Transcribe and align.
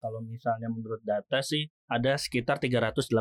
Kalau 0.00 0.24
misalnya 0.24 0.72
menurut 0.72 1.04
data 1.04 1.44
sih 1.44 1.68
ada 1.84 2.16
sekitar 2.16 2.56
385 2.56 3.12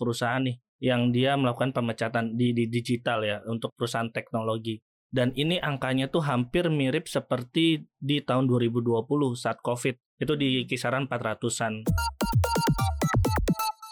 perusahaan 0.00 0.40
nih 0.40 0.56
yang 0.80 1.12
dia 1.12 1.36
melakukan 1.36 1.76
pemecatan 1.76 2.40
di, 2.40 2.56
di 2.56 2.72
digital 2.72 3.20
ya 3.20 3.44
untuk 3.44 3.76
perusahaan 3.76 4.08
teknologi. 4.08 4.80
Dan 5.12 5.36
ini 5.36 5.60
angkanya 5.60 6.08
tuh 6.08 6.24
hampir 6.24 6.72
mirip 6.72 7.04
seperti 7.04 7.84
di 8.00 8.24
tahun 8.24 8.48
2020 8.48 9.04
saat 9.36 9.60
Covid. 9.60 10.00
Itu 10.16 10.40
di 10.40 10.64
kisaran 10.64 11.04
400-an. 11.04 11.84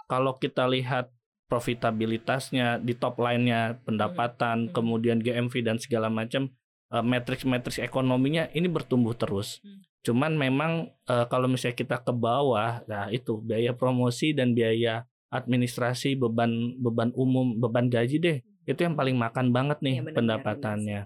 Kalau 0.09 0.33
kita 0.41 0.65
lihat 0.69 1.13
profitabilitasnya 1.53 2.81
di 2.81 2.97
top 2.97 3.21
line-nya 3.21 3.85
pendapatan, 3.85 4.69
hmm. 4.69 4.73
kemudian 4.73 5.21
GMV 5.21 5.55
dan 5.61 5.77
segala 5.77 6.09
macam 6.09 6.49
uh, 6.89 7.05
matriks-matriks 7.05 7.85
ekonominya 7.85 8.49
ini 8.57 8.67
bertumbuh 8.69 9.13
terus. 9.13 9.61
Hmm. 9.61 9.85
Cuman 10.05 10.37
memang 10.37 10.93
uh, 11.09 11.25
kalau 11.33 11.49
misalnya 11.49 11.81
kita 11.81 11.97
ke 12.05 12.13
bawah, 12.13 12.85
nah 12.85 13.09
itu 13.09 13.41
biaya 13.41 13.73
promosi 13.73 14.37
dan 14.37 14.53
biaya 14.53 15.09
administrasi, 15.33 16.13
beban 16.21 16.77
beban 16.77 17.09
umum, 17.17 17.57
beban 17.57 17.89
gaji 17.89 18.21
deh. 18.21 18.39
Itu 18.69 18.85
yang 18.85 19.01
paling 19.01 19.17
makan 19.17 19.49
banget 19.57 19.81
nih 19.81 19.95
ya, 19.97 20.03
bener, 20.05 20.17
pendapatannya. 20.21 21.01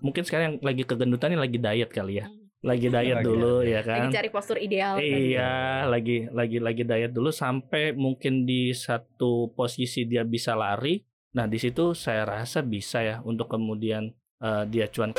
Mungkin 0.00 0.24
sekarang 0.24 0.44
yang 0.48 0.56
lagi 0.64 0.82
kegendutan 0.88 1.36
ini 1.36 1.40
lagi 1.44 1.58
diet 1.60 1.90
kali 1.92 2.24
ya. 2.24 2.26
Hmm. 2.32 2.40
Lagi 2.64 2.88
diet 2.96 3.16
lagi 3.20 3.28
dulu 3.28 3.54
ya 3.68 3.80
kan. 3.84 4.08
Lagi 4.08 4.16
cari 4.16 4.28
postur 4.32 4.56
ideal. 4.56 4.96
Iya, 4.96 5.84
lagi 5.92 6.24
lagi 6.32 6.56
lagi 6.56 6.82
diet 6.88 7.12
dulu 7.12 7.28
sampai 7.28 7.92
mungkin 7.92 8.48
di 8.48 8.72
satu 8.72 9.52
posisi 9.52 10.08
dia 10.08 10.24
bisa 10.24 10.56
lari. 10.56 11.04
Nah, 11.36 11.44
di 11.44 11.60
situ 11.60 11.92
saya 11.92 12.24
rasa 12.24 12.64
bisa 12.64 13.04
ya 13.04 13.20
untuk 13.28 13.52
kemudian 13.52 14.08
uh, 14.40 14.64
dia 14.64 14.88
cuan. 14.88 15.12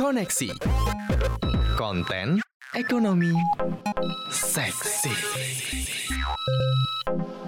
Koneksi. 0.00 0.48
Konten. 1.76 2.40
Ekonomi. 2.72 3.36
Seksi. 4.32 5.12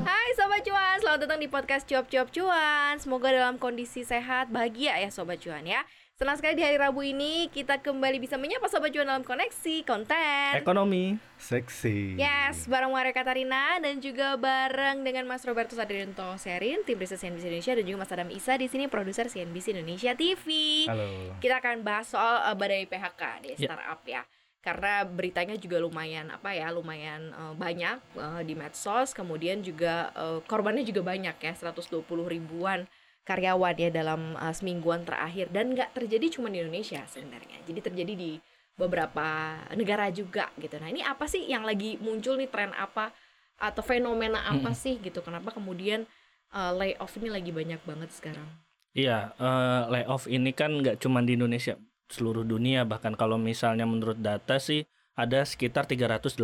Hai 0.05 0.29
Sobat 0.37 0.61
Cuan, 0.61 1.01
selamat 1.01 1.21
datang 1.25 1.41
di 1.41 1.49
podcast 1.49 1.89
Cuap 1.89 2.13
Cuap 2.13 2.29
Cuan. 2.29 3.01
Semoga 3.01 3.33
dalam 3.33 3.57
kondisi 3.57 4.05
sehat, 4.05 4.53
bahagia 4.53 5.01
ya 5.01 5.09
Sobat 5.09 5.41
Cuan 5.41 5.65
ya 5.65 5.81
Senang 6.23 6.39
sekali 6.39 6.55
di 6.55 6.63
hari 6.63 6.79
Rabu 6.79 7.03
ini 7.03 7.51
kita 7.51 7.83
kembali 7.83 8.23
bisa 8.23 8.39
menyapa 8.39 8.71
Sobat 8.71 8.95
Cuan 8.95 9.11
dalam 9.11 9.27
koneksi 9.27 9.83
konten. 9.83 10.55
Ekonomi. 10.55 11.19
Seksi. 11.35 12.15
Yes, 12.15 12.71
bareng 12.71 12.95
Maria 12.95 13.11
Katarina 13.11 13.83
dan 13.83 13.99
juga 13.99 14.39
bareng 14.39 15.03
dengan 15.03 15.27
Mas 15.27 15.43
Roberto 15.43 15.75
Sadrianto 15.75 16.23
Serin 16.39 16.87
Tim 16.87 17.03
riset 17.03 17.19
CNBC 17.19 17.51
Indonesia 17.51 17.75
dan 17.75 17.83
juga 17.83 17.99
Mas 18.07 18.15
Adam 18.15 18.31
Isa 18.31 18.55
di 18.55 18.71
sini 18.71 18.87
produser 18.87 19.27
CNBC 19.27 19.75
Indonesia 19.75 20.15
TV 20.15 20.47
Halo. 20.87 21.35
Kita 21.43 21.59
akan 21.59 21.83
bahas 21.83 22.07
soal 22.07 22.39
uh, 22.47 22.55
badai 22.55 22.87
PHK 22.87 23.23
di 23.43 23.59
yeah. 23.59 23.67
startup 23.67 24.01
ya. 24.07 24.23
Karena 24.63 25.03
beritanya 25.03 25.59
juga 25.59 25.83
lumayan 25.83 26.31
apa 26.31 26.55
ya 26.55 26.71
lumayan 26.71 27.35
uh, 27.35 27.51
banyak 27.59 27.99
uh, 28.15 28.47
di 28.47 28.55
medsos 28.55 29.11
kemudian 29.11 29.59
juga 29.59 30.15
uh, 30.15 30.39
korbannya 30.47 30.87
juga 30.87 31.03
banyak 31.03 31.35
ya 31.35 31.51
120 31.59 31.99
ribuan 32.07 32.87
karyawan 33.23 33.79
ya 33.79 33.91
dalam 33.91 34.35
uh, 34.35 34.55
semingguan 34.55 35.07
terakhir. 35.07 35.51
Dan 35.51 35.75
nggak 35.75 35.95
terjadi 35.95 36.39
cuma 36.39 36.51
di 36.51 36.63
Indonesia 36.63 37.03
sebenarnya. 37.07 37.63
Jadi 37.67 37.81
terjadi 37.81 38.15
di 38.15 38.33
beberapa 38.77 39.59
negara 39.77 40.09
juga 40.11 40.49
gitu. 40.59 40.81
Nah 40.81 40.89
ini 40.91 41.05
apa 41.05 41.29
sih 41.29 41.45
yang 41.47 41.63
lagi 41.63 42.01
muncul 42.01 42.41
nih? 42.41 42.51
Tren 42.51 42.73
apa 42.75 43.13
atau 43.61 43.83
fenomena 43.85 44.43
apa 44.49 44.73
hmm. 44.73 44.79
sih 44.79 44.95
gitu? 44.99 45.23
Kenapa 45.23 45.55
kemudian 45.55 46.09
uh, 46.51 46.73
layoff 46.75 47.15
ini 47.21 47.29
lagi 47.31 47.55
banyak 47.55 47.81
banget 47.85 48.11
sekarang? 48.11 48.49
Iya 48.93 49.33
uh, 49.39 49.89
layoff 49.89 50.29
ini 50.29 50.53
kan 50.53 50.83
nggak 50.83 51.01
cuma 51.01 51.23
di 51.23 51.39
Indonesia 51.39 51.79
seluruh 52.11 52.43
dunia. 52.43 52.83
Bahkan 52.89 53.15
kalau 53.15 53.39
misalnya 53.39 53.87
menurut 53.87 54.19
data 54.19 54.59
sih 54.59 54.83
ada 55.13 55.45
sekitar 55.45 55.85
385 55.87 56.41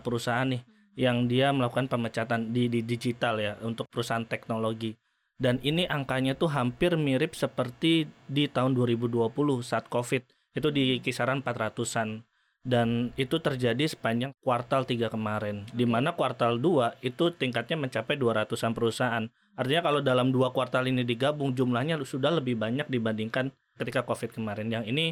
perusahaan 0.00 0.46
nih 0.46 0.62
hmm. 0.62 0.94
yang 0.96 1.26
dia 1.26 1.50
melakukan 1.50 1.90
pemecatan 1.90 2.54
di, 2.54 2.70
di 2.70 2.80
digital 2.86 3.42
ya 3.42 3.58
untuk 3.60 3.90
perusahaan 3.90 4.24
teknologi 4.24 4.94
dan 5.36 5.60
ini 5.60 5.84
angkanya 5.84 6.32
tuh 6.32 6.48
hampir 6.48 6.96
mirip 6.96 7.36
seperti 7.36 8.08
di 8.24 8.48
tahun 8.48 8.72
2020 8.72 9.28
saat 9.60 9.84
Covid. 9.92 10.24
Itu 10.56 10.72
di 10.72 10.96
kisaran 11.04 11.44
400-an. 11.44 12.24
Dan 12.66 13.14
itu 13.14 13.38
terjadi 13.38 13.84
sepanjang 13.86 14.32
kuartal 14.40 14.88
3 14.88 15.12
kemarin. 15.12 15.68
Di 15.70 15.84
mana 15.84 16.16
kuartal 16.16 16.56
2 16.58 17.04
itu 17.04 17.30
tingkatnya 17.36 17.76
mencapai 17.76 18.16
200-an 18.16 18.72
perusahaan. 18.72 19.24
Artinya 19.56 19.82
kalau 19.88 20.00
dalam 20.04 20.28
dua 20.36 20.52
kuartal 20.52 20.84
ini 20.84 21.00
digabung 21.00 21.56
jumlahnya 21.56 21.96
sudah 22.04 22.28
lebih 22.28 22.60
banyak 22.60 22.92
dibandingkan 22.92 23.48
ketika 23.80 24.04
Covid 24.04 24.36
kemarin. 24.36 24.68
Yang 24.68 24.84
ini 24.92 25.04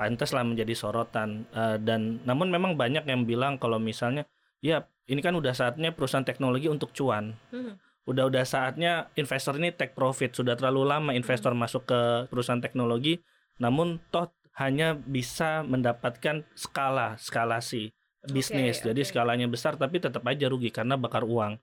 pantaslah 0.00 0.48
menjadi 0.48 0.72
sorotan. 0.72 1.44
Uh, 1.52 1.76
dan 1.76 2.24
namun 2.24 2.48
memang 2.48 2.80
banyak 2.80 3.04
yang 3.04 3.28
bilang 3.28 3.60
kalau 3.60 3.76
misalnya 3.76 4.24
ya 4.64 4.88
ini 5.12 5.20
kan 5.20 5.36
udah 5.36 5.52
saatnya 5.52 5.92
perusahaan 5.92 6.24
teknologi 6.24 6.72
untuk 6.72 6.96
cuan. 6.96 7.36
Hmm 7.52 7.76
udah-udah 8.06 8.46
saatnya 8.46 9.10
investor 9.18 9.58
ini 9.58 9.74
take 9.74 9.92
profit. 9.92 10.32
Sudah 10.32 10.54
terlalu 10.54 10.86
lama 10.86 11.10
investor 11.12 11.52
hmm. 11.52 11.60
masuk 11.60 11.82
ke 11.90 12.00
perusahaan 12.30 12.62
teknologi, 12.62 13.20
namun 13.58 13.98
toh 14.14 14.30
hanya 14.56 14.96
bisa 14.96 15.66
mendapatkan 15.66 16.46
skala, 16.56 17.18
skalasi 17.20 17.92
bisnis. 18.30 18.80
Okay, 18.80 18.94
Jadi 18.94 19.00
okay. 19.04 19.10
skalanya 19.12 19.46
besar 19.50 19.76
tapi 19.76 20.00
tetap 20.00 20.24
aja 20.24 20.46
rugi 20.48 20.72
karena 20.72 20.96
bakar 20.96 21.26
uang. 21.26 21.58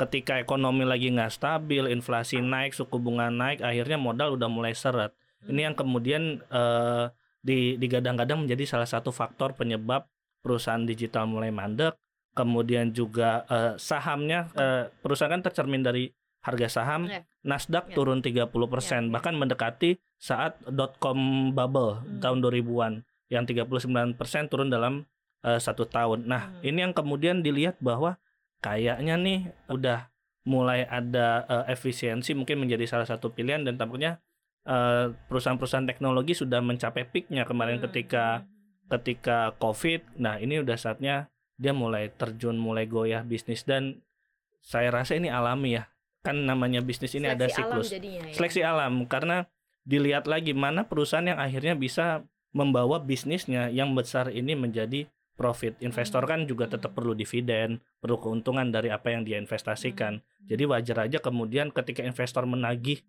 Ketika 0.00 0.40
ekonomi 0.40 0.88
lagi 0.88 1.12
nggak 1.12 1.30
stabil, 1.30 1.84
inflasi 1.92 2.40
naik, 2.40 2.72
suku 2.72 2.96
bunga 2.96 3.28
naik, 3.28 3.60
akhirnya 3.60 4.00
modal 4.00 4.40
udah 4.40 4.48
mulai 4.48 4.72
seret. 4.72 5.12
Hmm. 5.44 5.52
Ini 5.52 5.60
yang 5.70 5.76
kemudian 5.76 6.40
uh, 6.48 7.12
digadang-gadang 7.44 8.46
menjadi 8.46 8.64
salah 8.64 8.88
satu 8.88 9.10
faktor 9.10 9.58
penyebab 9.58 10.06
perusahaan 10.40 10.82
digital 10.82 11.26
mulai 11.26 11.50
mandek 11.50 11.98
kemudian 12.32 12.96
juga 12.96 13.44
uh, 13.48 13.72
sahamnya 13.76 14.48
uh, 14.56 14.88
perusahaan 15.04 15.32
kan 15.32 15.44
tercermin 15.44 15.84
dari 15.84 16.08
harga 16.42 16.68
saham 16.68 17.06
yeah. 17.06 17.22
Nasdaq 17.46 17.92
yeah. 17.92 17.96
turun 17.96 18.18
30% 18.20 18.32
yeah, 18.34 18.48
yeah. 18.48 19.00
bahkan 19.12 19.34
mendekati 19.38 20.00
saat 20.18 20.58
dot 20.66 20.98
com 20.98 21.50
bubble 21.54 22.02
hmm. 22.02 22.22
tahun 22.22 22.38
2000-an 22.42 22.92
yang 23.32 23.44
39% 23.48 24.18
turun 24.52 24.68
dalam 24.68 25.08
uh, 25.42 25.58
satu 25.58 25.88
tahun. 25.88 26.28
Nah, 26.28 26.52
hmm. 26.52 26.68
ini 26.68 26.78
yang 26.84 26.92
kemudian 26.92 27.40
dilihat 27.40 27.80
bahwa 27.80 28.20
kayaknya 28.60 29.16
nih 29.16 29.40
udah 29.72 30.12
mulai 30.46 30.84
ada 30.84 31.46
uh, 31.46 31.64
efisiensi 31.70 32.34
mungkin 32.34 32.60
menjadi 32.60 32.86
salah 32.86 33.06
satu 33.06 33.30
pilihan 33.30 33.62
dan 33.62 33.78
tampaknya 33.78 34.18
perusahaan-perusahaan 35.26 35.90
teknologi 35.90 36.38
sudah 36.38 36.62
mencapai 36.62 37.02
peaknya 37.10 37.42
kemarin 37.42 37.82
hmm. 37.82 37.90
ketika 37.90 38.46
ketika 38.86 39.58
COVID. 39.58 40.22
Nah, 40.22 40.38
ini 40.38 40.62
udah 40.62 40.78
saatnya 40.78 41.31
dia 41.62 41.70
mulai 41.70 42.10
terjun 42.10 42.58
mulai 42.58 42.90
goyah 42.90 43.22
bisnis 43.22 43.62
dan 43.62 44.02
saya 44.58 44.90
rasa 44.90 45.14
ini 45.14 45.30
alami 45.30 45.78
ya. 45.78 45.86
Kan 46.22 46.46
namanya 46.46 46.82
bisnis 46.82 47.14
ini 47.14 47.30
seleksi 47.30 47.38
ada 47.38 47.46
siklus. 47.50 47.86
alam 47.86 47.94
jadinya, 47.98 48.20
ya? 48.26 48.34
seleksi 48.34 48.60
alam 48.62 48.94
karena 49.06 49.36
dilihat 49.86 50.26
lagi 50.26 50.54
mana 50.54 50.86
perusahaan 50.86 51.26
yang 51.26 51.38
akhirnya 51.38 51.74
bisa 51.74 52.26
membawa 52.54 53.02
bisnisnya 53.02 53.70
yang 53.70 53.94
besar 53.94 54.30
ini 54.30 54.54
menjadi 54.54 55.10
profit. 55.34 55.78
Investor 55.82 56.22
kan 56.26 56.46
juga 56.46 56.70
tetap 56.70 56.94
hmm. 56.94 56.98
perlu 56.98 57.12
dividen 57.14 57.82
perlu 57.98 58.18
keuntungan 58.18 58.70
dari 58.70 58.90
apa 58.90 59.14
yang 59.14 59.22
dia 59.22 59.38
investasikan. 59.38 60.18
Hmm. 60.18 60.46
jadi 60.50 60.62
wajar 60.66 60.98
aja 61.06 61.18
kemudian 61.22 61.70
ketika 61.70 62.02
investor 62.02 62.42
menagih 62.46 63.02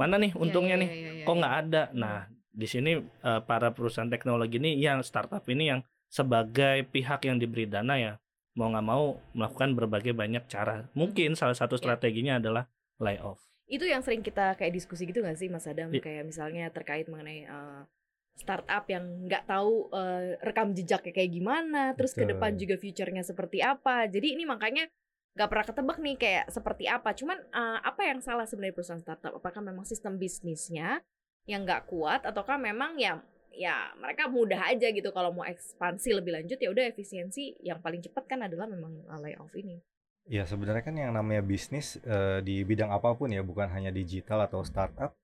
mana 0.00 0.16
nih 0.16 0.32
iya, 0.32 0.40
untungnya 0.40 0.76
ya, 0.76 0.80
ya, 0.80 0.82
nih? 0.82 0.90
ya, 0.90 1.10
ya, 1.12 1.24
kok 1.28 1.36
nggak 1.36 1.54
ada? 1.64 1.82
Nah 1.92 2.18
di 2.50 2.66
sini 2.66 2.92
uh, 2.98 3.40
para 3.46 3.72
perusahaan 3.72 4.10
teknologi 4.10 4.58
ini 4.58 4.76
yang 4.80 5.00
startup 5.06 5.44
ini 5.48 5.70
yang 5.70 5.80
sebagai 6.10 6.90
pihak 6.90 7.22
yang 7.30 7.38
diberi 7.38 7.70
dana 7.70 7.94
ya 7.94 8.14
mau 8.58 8.68
nggak 8.68 8.86
mau 8.86 9.16
melakukan 9.32 9.78
berbagai 9.78 10.12
banyak 10.12 10.44
cara. 10.50 10.90
Mungkin 10.98 11.38
salah 11.38 11.54
satu 11.54 11.78
iya. 11.78 11.82
strateginya 11.86 12.34
yeah. 12.36 12.42
adalah 12.42 12.64
layoff. 12.98 13.38
Itu 13.70 13.86
yang 13.86 14.02
sering 14.02 14.26
kita 14.26 14.58
kayak 14.58 14.74
diskusi 14.74 15.06
gitu 15.06 15.22
nggak 15.22 15.38
sih 15.38 15.46
Mas 15.46 15.70
Adam? 15.70 15.94
Yeah. 15.94 16.02
Kayak 16.02 16.24
misalnya 16.26 16.64
terkait 16.74 17.06
mengenai 17.06 17.46
uh, 17.46 17.86
startup 18.34 18.84
yang 18.90 19.30
nggak 19.30 19.46
tahu 19.46 19.86
uh, 19.94 20.34
rekam 20.42 20.74
jejaknya 20.74 21.12
kayak 21.14 21.30
gimana, 21.30 21.94
terus 21.94 22.16
ke 22.16 22.26
depan 22.26 22.58
juga 22.58 22.74
future-nya 22.74 23.22
seperti 23.22 23.62
apa. 23.62 24.10
Jadi 24.10 24.34
ini 24.34 24.44
makanya 24.44 24.90
nggak 25.38 25.48
pernah 25.48 25.66
ketebak 25.70 25.98
nih 26.02 26.16
kayak 26.18 26.44
seperti 26.50 26.84
apa. 26.90 27.14
Cuman 27.14 27.38
uh, 27.54 27.78
apa 27.86 28.02
yang 28.02 28.18
salah 28.18 28.50
sebenarnya 28.50 28.74
perusahaan 28.74 29.02
startup? 29.02 29.38
Apakah 29.38 29.62
memang 29.62 29.86
sistem 29.86 30.18
bisnisnya 30.18 31.06
yang 31.46 31.62
nggak 31.62 31.86
kuat 31.86 32.26
ataukah 32.26 32.58
memang 32.58 32.98
ya 32.98 33.22
ya 33.54 33.90
mereka 33.98 34.30
mudah 34.30 34.70
aja 34.70 34.88
gitu 34.90 35.10
kalau 35.10 35.34
mau 35.34 35.46
ekspansi 35.46 36.16
lebih 36.16 36.32
lanjut 36.34 36.58
ya 36.58 36.70
udah 36.70 36.86
efisiensi 36.88 37.58
yang 37.60 37.82
paling 37.82 38.00
cepat 38.00 38.24
kan 38.30 38.40
adalah 38.46 38.70
memang 38.70 39.04
layoff 39.20 39.52
ini. 39.58 39.82
Ya 40.30 40.46
sebenarnya 40.46 40.84
kan 40.86 40.94
yang 40.94 41.10
namanya 41.10 41.42
bisnis 41.42 41.98
uh, 42.06 42.38
di 42.38 42.62
bidang 42.62 42.94
apa 42.94 43.16
pun 43.18 43.34
ya 43.34 43.42
bukan 43.42 43.66
hanya 43.72 43.90
digital 43.90 44.46
atau 44.46 44.62
startup 44.62 45.16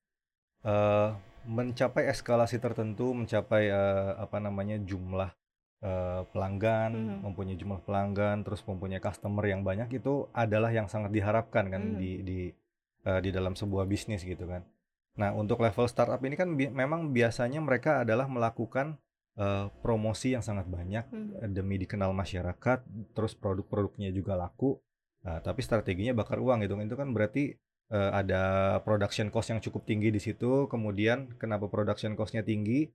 uh, 0.67 1.15
mencapai 1.47 2.11
eskalasi 2.11 2.59
tertentu 2.59 3.15
mencapai 3.15 3.71
uh, 3.71 4.19
apa 4.19 4.43
namanya 4.43 4.83
jumlah 4.83 5.31
uh, 5.87 6.27
pelanggan 6.35 6.91
hmm. 6.91 7.19
mempunyai 7.23 7.55
jumlah 7.55 7.81
pelanggan 7.87 8.43
terus 8.43 8.67
mempunyai 8.67 8.99
customer 8.99 9.47
yang 9.47 9.63
banyak 9.63 9.87
itu 9.95 10.27
adalah 10.35 10.75
yang 10.75 10.91
sangat 10.91 11.15
diharapkan 11.15 11.71
kan 11.71 11.83
hmm. 11.95 11.99
di 12.03 12.13
di 12.27 12.39
uh, 13.07 13.23
di 13.23 13.31
dalam 13.31 13.55
sebuah 13.55 13.87
bisnis 13.87 14.27
gitu 14.27 14.51
kan. 14.51 14.67
Nah, 15.17 15.33
untuk 15.33 15.61
level 15.61 15.89
startup 15.89 16.21
ini 16.25 16.37
kan 16.37 16.53
bi 16.55 16.69
memang 16.69 17.13
biasanya 17.13 17.61
mereka 17.61 18.05
adalah 18.05 18.29
melakukan 18.29 19.01
eh, 19.37 19.69
promosi 19.85 20.33
yang 20.33 20.41
sangat 20.41 20.65
banyak 20.65 21.05
Hmm. 21.13 21.53
demi 21.53 21.77
dikenal 21.77 22.09
masyarakat, 22.17 22.79
terus 23.13 23.37
produk-produknya 23.37 24.09
juga 24.09 24.33
laku. 24.33 24.81
Nah, 25.29 25.45
tapi 25.45 25.61
strateginya 25.61 26.17
bakar 26.17 26.41
uang 26.41 26.65
gitu. 26.65 26.73
Itu 26.81 26.97
kan 26.97 27.13
berarti 27.13 27.53
eh, 27.93 28.11
ada 28.17 28.43
production 28.83 29.29
cost 29.29 29.53
yang 29.53 29.61
cukup 29.61 29.85
tinggi 29.85 30.09
di 30.09 30.21
situ. 30.21 30.65
Kemudian 30.73 31.37
kenapa 31.37 31.69
production 31.69 32.17
cost-nya 32.17 32.41
tinggi? 32.41 32.89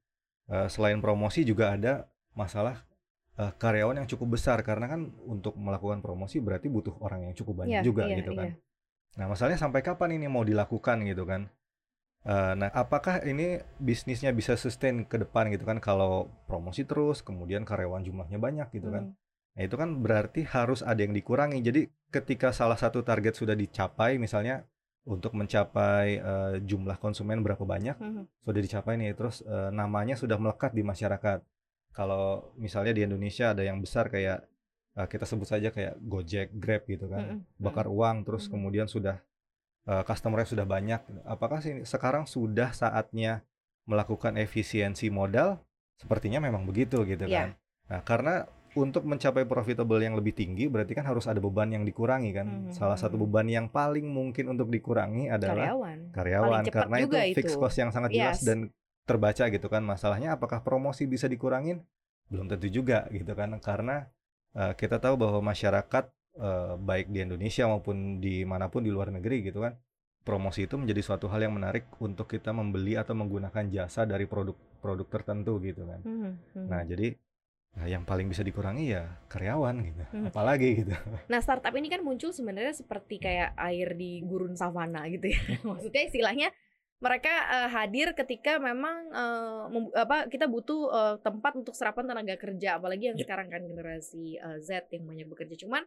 Eh, 0.49 0.67
selain 0.67 0.97
promosi 0.97 1.45
juga 1.45 1.77
ada 1.77 2.09
masalah 2.33 2.83
eh, 3.37 3.53
karyawan 3.55 4.01
yang 4.01 4.09
cukup 4.09 4.35
besar 4.35 4.59
karena 4.65 4.89
kan 4.89 5.13
untuk 5.23 5.53
melakukan 5.61 6.01
promosi 6.01 6.41
berarti 6.41 6.67
butuh 6.73 6.97
orang 7.05 7.29
yang 7.29 7.33
cukup 7.37 7.63
banyak 7.65 7.81
Iya, 7.81 7.85
juga 7.85 8.03
iya, 8.09 8.17
gitu 8.19 8.31
kan. 8.33 8.49
iya. 8.49 8.55
Nah, 9.21 9.25
masalahnya 9.31 9.61
sampai 9.61 9.79
kapan 9.85 10.17
ini 10.17 10.25
mau 10.27 10.41
dilakukan 10.41 11.05
gitu 11.05 11.23
kan? 11.29 11.47
Eh, 12.21 12.53
nah, 12.53 12.69
apakah 12.69 13.25
ini 13.25 13.57
bisnisnya 13.81 14.29
bisa 14.29 14.53
sustain 14.53 15.01
ke 15.09 15.17
depan 15.17 15.49
gitu 15.49 15.65
kan 15.65 15.81
kalau 15.81 16.29
promosi 16.45 16.85
terus, 16.85 17.25
kemudian 17.25 17.65
karyawan 17.65 18.05
jumlahnya 18.05 18.37
banyak 18.37 18.67
gitu 18.77 18.93
kan? 18.93 19.09
Hmm. 19.09 19.17
Nah, 19.57 19.61
itu 19.65 19.75
kan 19.75 19.89
berarti 20.05 20.45
harus 20.45 20.85
ada 20.85 21.01
yang 21.01 21.17
dikurangi. 21.17 21.65
Jadi, 21.65 21.89
ketika 22.13 22.53
salah 22.53 22.77
satu 22.77 23.01
target 23.01 23.33
sudah 23.33 23.57
dicapai, 23.57 24.21
misalnya 24.21 24.69
untuk 25.01 25.33
mencapai 25.33 26.21
eh, 26.21 26.53
jumlah 26.61 27.01
konsumen 27.01 27.41
berapa 27.41 27.65
banyak, 27.65 27.97
Hmm. 27.97 28.29
sudah 28.45 28.61
dicapai 28.61 29.01
nih, 29.01 29.17
terus 29.17 29.41
eh, 29.41 29.73
namanya 29.73 30.13
sudah 30.13 30.37
melekat 30.37 30.77
di 30.77 30.85
masyarakat. 30.85 31.41
Kalau 31.91 32.53
misalnya 32.55 32.93
di 32.93 33.01
Indonesia 33.01 33.49
ada 33.57 33.65
yang 33.65 33.81
besar 33.81 34.13
kayak 34.13 34.45
eh, 34.93 35.07
kita 35.09 35.25
sebut 35.25 35.49
saja 35.49 35.73
kayak 35.73 35.97
Gojek, 36.05 36.53
Grab 36.53 36.85
gitu 36.85 37.09
kan, 37.09 37.41
Hmm. 37.41 37.41
bakar 37.57 37.89
uang, 37.89 38.29
terus 38.29 38.45
Mhm. 38.45 38.51
kemudian 38.53 38.85
sudah 38.85 39.17
eh, 39.83 40.03
customer-nya 40.03 40.47
sudah 40.47 40.65
banyak. 40.65 41.01
Apakah 41.23 41.59
sih 41.59 41.81
sekarang 41.83 42.25
sudah 42.25 42.69
saatnya 42.71 43.41
melakukan 43.83 44.35
efisiensi 44.35 45.09
modal? 45.09 45.57
Sepertinya 45.97 46.37
memang 46.39 46.65
begitu 46.65 47.01
gitu 47.03 47.25
Iya. 47.25 47.37
kan. 47.37 47.49
Nah, 47.89 48.01
karena 48.01 48.35
untuk 48.71 49.03
mencapai 49.03 49.43
profitable 49.43 49.99
yang 49.99 50.15
lebih 50.15 50.31
tinggi 50.31 50.65
berarti 50.65 50.95
kan 50.95 51.03
harus 51.03 51.27
ada 51.27 51.37
beban 51.37 51.67
yang 51.67 51.83
dikurangi 51.83 52.31
kan. 52.31 52.47
Mhm, 52.47 52.71
Salah 52.71 52.95
satu 52.95 53.19
beban 53.19 53.43
yang 53.45 53.67
paling 53.67 54.07
mungkin 54.07 54.47
untuk 54.47 54.71
dikurangi 54.71 55.27
adalah 55.27 55.75
karyawan. 55.75 55.99
karyawan 56.09 56.63
karena 56.65 56.95
itu 56.97 57.05
juga 57.05 57.19
fixed 57.35 57.51
itu. 57.51 57.59
cost 57.59 57.77
yang 57.77 57.91
sangat 57.91 58.15
jelas 58.15 58.39
Yes. 58.39 58.47
dan 58.47 58.57
terbaca 59.03 59.43
gitu 59.45 59.67
kan. 59.67 59.83
Masalahnya 59.83 60.33
apakah 60.33 60.63
promosi 60.63 61.03
bisa 61.03 61.27
dikurangin? 61.27 61.83
Belum 62.31 62.47
tentu 62.47 62.71
juga 62.71 63.11
gitu 63.11 63.35
kan. 63.35 63.51
Karena 63.59 64.07
eh, 64.51 64.71
kita 64.73 64.99
tahu 64.99 65.15
bahwa 65.15 65.39
masyarakat 65.41 66.11
eh, 66.35 66.73
baik 66.77 67.09
di 67.09 67.19
Indonesia 67.19 67.67
maupun 67.67 68.19
di 68.19 68.43
mana 68.43 68.67
pun 68.67 68.83
di 68.83 68.91
luar 68.91 69.09
negeri 69.09 69.43
gitu 69.43 69.63
kan. 69.63 69.75
Promosi 70.21 70.69
itu 70.69 70.77
menjadi 70.77 71.01
suatu 71.01 71.25
hal 71.27 71.41
yang 71.41 71.57
menarik 71.57 71.89
untuk 71.97 72.29
kita 72.29 72.53
membeli 72.53 72.93
atau 72.93 73.17
menggunakan 73.17 73.65
jasa 73.67 74.05
dari 74.05 74.29
produk-produk 74.29 75.07
tertentu 75.09 75.57
gitu 75.59 75.89
kan. 75.89 75.99
Hmm, 76.05 76.37
hmm. 76.53 76.67
Nah, 76.69 76.85
jadi 76.85 77.17
nah, 77.73 77.89
yang 77.89 78.05
paling 78.05 78.29
bisa 78.29 78.45
dikurangi 78.45 78.93
ya 78.93 79.17
karyawan 79.25 79.81
gitu. 79.81 80.03
Hmm. 80.13 80.29
Apalagi 80.29 80.85
gitu. 80.85 80.93
Nah, 81.25 81.41
startup 81.41 81.73
ini 81.73 81.89
kan 81.89 82.05
muncul 82.05 82.29
sebenarnya 82.29 82.77
seperti 82.77 83.17
kayak 83.17 83.57
air 83.57 83.97
di 83.97 84.21
gurun 84.21 84.53
savana 84.53 85.09
gitu 85.09 85.25
ya. 85.25 85.41
Maksudnya 85.65 86.05
istilahnya 86.05 86.47
mereka 87.01 87.33
eh, 87.49 87.69
hadir 87.73 88.13
ketika 88.13 88.61
memang 88.61 89.09
mem- 89.73 89.93
apa 89.97 90.29
kita 90.29 90.45
butuh 90.45 90.81
eh, 90.93 91.15
tempat 91.25 91.57
untuk 91.57 91.73
serapan 91.73 92.13
tenaga 92.13 92.37
kerja, 92.37 92.77
apalagi 92.77 93.09
yang 93.09 93.17
Ya. 93.17 93.25
sekarang 93.25 93.49
kan 93.49 93.65
generasi 93.65 94.37
eh, 94.37 94.61
Z 94.61 94.85
yang 94.93 95.09
banyak 95.09 95.25
bekerja. 95.25 95.65
Cuman 95.65 95.81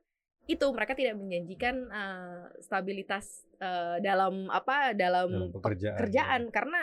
itu 0.44 0.66
mereka 0.76 0.92
tidak 0.92 1.16
menjanjikan 1.16 1.88
eh, 1.88 2.44
stabilitas 2.60 3.48
eh, 3.60 3.98
dalam 4.04 4.52
apa 4.52 4.92
dalam, 4.92 5.50
Dalam 5.50 5.54
pekerjaan, 5.56 5.96
pekerjaan 5.96 6.42
karena 6.52 6.80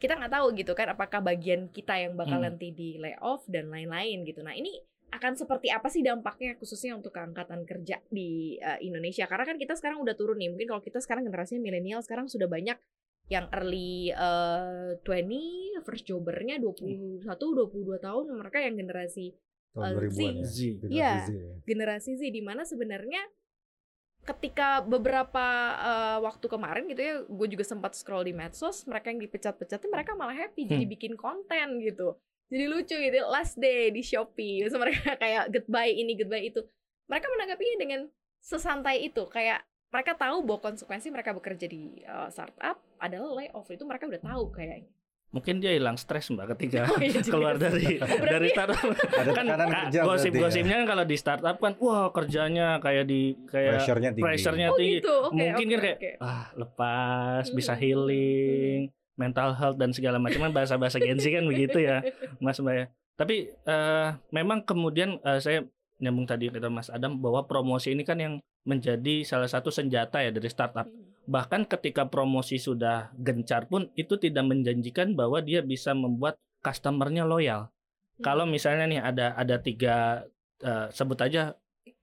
kita 0.00 0.16
nggak 0.16 0.32
tahu 0.32 0.46
gitu 0.56 0.72
kan 0.72 0.88
apakah 0.96 1.20
bagian 1.20 1.68
kita 1.68 1.92
yang 2.00 2.16
bakal 2.16 2.40
Hmm. 2.40 2.48
nanti 2.48 2.72
di 2.72 2.96
layoff 2.96 3.44
dan 3.44 3.68
lain-lain 3.68 4.24
gitu. 4.24 4.40
Nah, 4.40 4.56
ini 4.56 4.72
akan 5.10 5.34
seperti 5.36 5.68
apa 5.68 5.90
sih 5.90 6.06
dampaknya 6.06 6.54
khususnya 6.56 6.94
untuk 6.94 7.10
keangkatan 7.10 7.66
kerja 7.66 7.98
di 8.08 8.56
uh, 8.62 8.78
Indonesia 8.78 9.26
karena 9.26 9.42
kan 9.42 9.58
kita 9.58 9.74
sekarang 9.74 9.98
udah 9.98 10.14
turun 10.14 10.38
nih 10.38 10.54
mungkin 10.54 10.70
kalau 10.70 10.82
kita 10.82 11.02
sekarang 11.02 11.26
generasinya 11.26 11.58
milenial 11.66 11.98
sekarang 11.98 12.30
sudah 12.30 12.46
banyak 12.46 12.78
yang 13.26 13.50
early 13.50 14.14
uh, 14.14 14.94
20 15.02 15.82
first 15.82 16.06
jobbernya 16.06 16.62
21 16.62 17.26
22 17.26 17.26
tahun 17.98 18.24
mereka 18.38 18.62
yang 18.62 18.78
generasi 18.78 19.34
Tahun 19.70 19.86
Eh, 19.86 19.94
2000-an 19.96 20.34
ya. 20.34 20.44
Z. 20.44 20.56
generasi 20.76 20.90
Iya. 20.90 21.12
Z 21.20 21.30
ya. 21.30 21.52
generasi 21.62 22.10
Z 22.14 22.22
di 22.28 22.42
mana 22.42 22.62
sebenarnya 22.62 23.22
ketika 24.20 24.84
beberapa 24.84 25.46
uh, 25.74 26.18
waktu 26.20 26.44
kemarin 26.44 26.84
gitu 26.86 27.00
ya 27.00 27.14
gue 27.22 27.46
juga 27.48 27.64
sempat 27.64 27.94
scroll 27.94 28.20
di 28.22 28.36
medsos 28.36 28.84
mereka 28.84 29.08
yang 29.08 29.16
dipecat-pecat 29.18 29.80
mereka 29.86 30.12
malah 30.12 30.36
happy 30.36 30.66
jadi 30.66 30.84
Hmm. 30.84 30.92
bikin 30.92 31.12
konten 31.16 31.80
gitu 31.80 32.20
jadi 32.46 32.64
lucu 32.66 32.92
gitu 32.92 33.16
last 33.26 33.56
day 33.56 33.88
di 33.88 34.02
Shopee 34.02 34.60
terus 34.60 34.76
mereka 34.76 35.16
kayak 35.16 35.48
goodbye 35.48 35.88
ini 35.90 36.14
goodbye 36.14 36.44
itu 36.44 36.60
mereka 37.06 37.26
menanggapinya 37.28 37.76
dengan 37.78 38.00
sesantai 38.38 39.04
itu 39.04 39.24
kayak 39.26 39.64
mereka 39.88 40.12
tahu 40.14 40.44
bahwa 40.44 40.60
konsekuensi 40.64 41.08
mereka 41.08 41.32
bekerja 41.32 41.64
di 41.64 42.04
uh, 42.04 42.28
startup 42.28 42.76
adalah 42.98 43.34
layoff 43.34 43.66
itu 43.66 43.82
mereka 43.82 44.04
udah 44.04 44.20
tahu 44.20 44.52
kayaknya 44.52 44.92
Mungkin 45.30 45.58
dia 45.58 45.70
hilang 45.70 45.94
stres 45.94 46.26
mbak 46.28 46.52
ketika 46.52 46.84
Oh, 46.90 46.98
iya 46.98 47.22
keluar 47.22 47.54
dari 47.54 47.96
Berarti- 47.96 48.26
dari 48.26 48.48
startup. 48.48 48.82
Ada 49.20 49.30
kan 49.30 49.44
ya. 49.88 50.02
gosip-gosipnya 50.02 50.74
kan 50.76 50.86
kalau 50.88 51.04
di 51.04 51.14
startup 51.14 51.56
kan 51.56 51.72
wah 51.78 52.10
kerjanya 52.10 52.78
kayak 52.78 53.04
di 53.04 53.38
kayak 53.46 53.78
Pressure-nya 53.78 54.10
tinggi. 54.10 54.24
pressure-nya 54.24 54.66
oh 54.66 54.76
tinggi. 54.76 54.98
gitu 54.98 55.14
oke 55.22 55.32
Mungkin 55.32 55.66
oke, 55.66 55.72
kan 55.72 55.80
kayak 55.96 55.98
ah 56.18 56.44
lepas 56.54 57.44
bisa 57.48 57.72
Hmm, 57.72 57.80
healing, 57.80 58.78
mental 59.14 59.50
health 59.52 59.76
dan 59.76 59.90
segala 59.90 60.16
macam 60.16 60.40
kan 60.40 60.52
bahasa-bahasa 60.52 60.98
Gen 60.98 61.16
Z 61.16 61.30
kan 61.30 61.44
begitu 61.44 61.78
ya, 61.78 62.02
Mas 62.42 62.58
Mbak 62.58 62.74
ya. 62.74 62.86
Tapi 63.14 63.36
eh, 63.52 64.08
memang 64.30 64.58
kemudian 64.60 65.20
eh, 65.20 65.38
saya 65.38 65.62
nyambung 65.96 66.24
tadi 66.24 66.48
kata 66.48 66.66
Mas 66.66 66.88
Adam 66.88 67.14
bahwa 67.14 67.44
promosi 67.44 67.92
ini 67.92 68.00
kan 68.00 68.16
yang 68.16 68.34
menjadi 68.62 69.22
salah 69.22 69.46
satu 69.46 69.68
senjata 69.68 70.18
ya 70.18 70.30
dari 70.30 70.48
startup. 70.48 70.84
Hmm. 70.84 71.09
Bahkan 71.28 71.68
ketika 71.68 72.08
promosi 72.08 72.56
sudah 72.56 73.12
gencar 73.18 73.68
pun 73.68 73.92
itu 73.98 74.16
tidak 74.16 74.44
menjanjikan 74.48 75.12
bahwa 75.12 75.44
dia 75.44 75.60
bisa 75.60 75.92
membuat 75.92 76.40
customernya 76.64 77.28
loyal. 77.28 77.68
Hmm. 77.68 78.24
Kalau 78.24 78.44
misalnya 78.44 78.84
nih 78.88 79.00
ada 79.00 79.26
ada 79.36 79.56
tiga 79.60 80.24
eh, 80.60 80.86
sebut 80.92 81.18
aja 81.20 81.56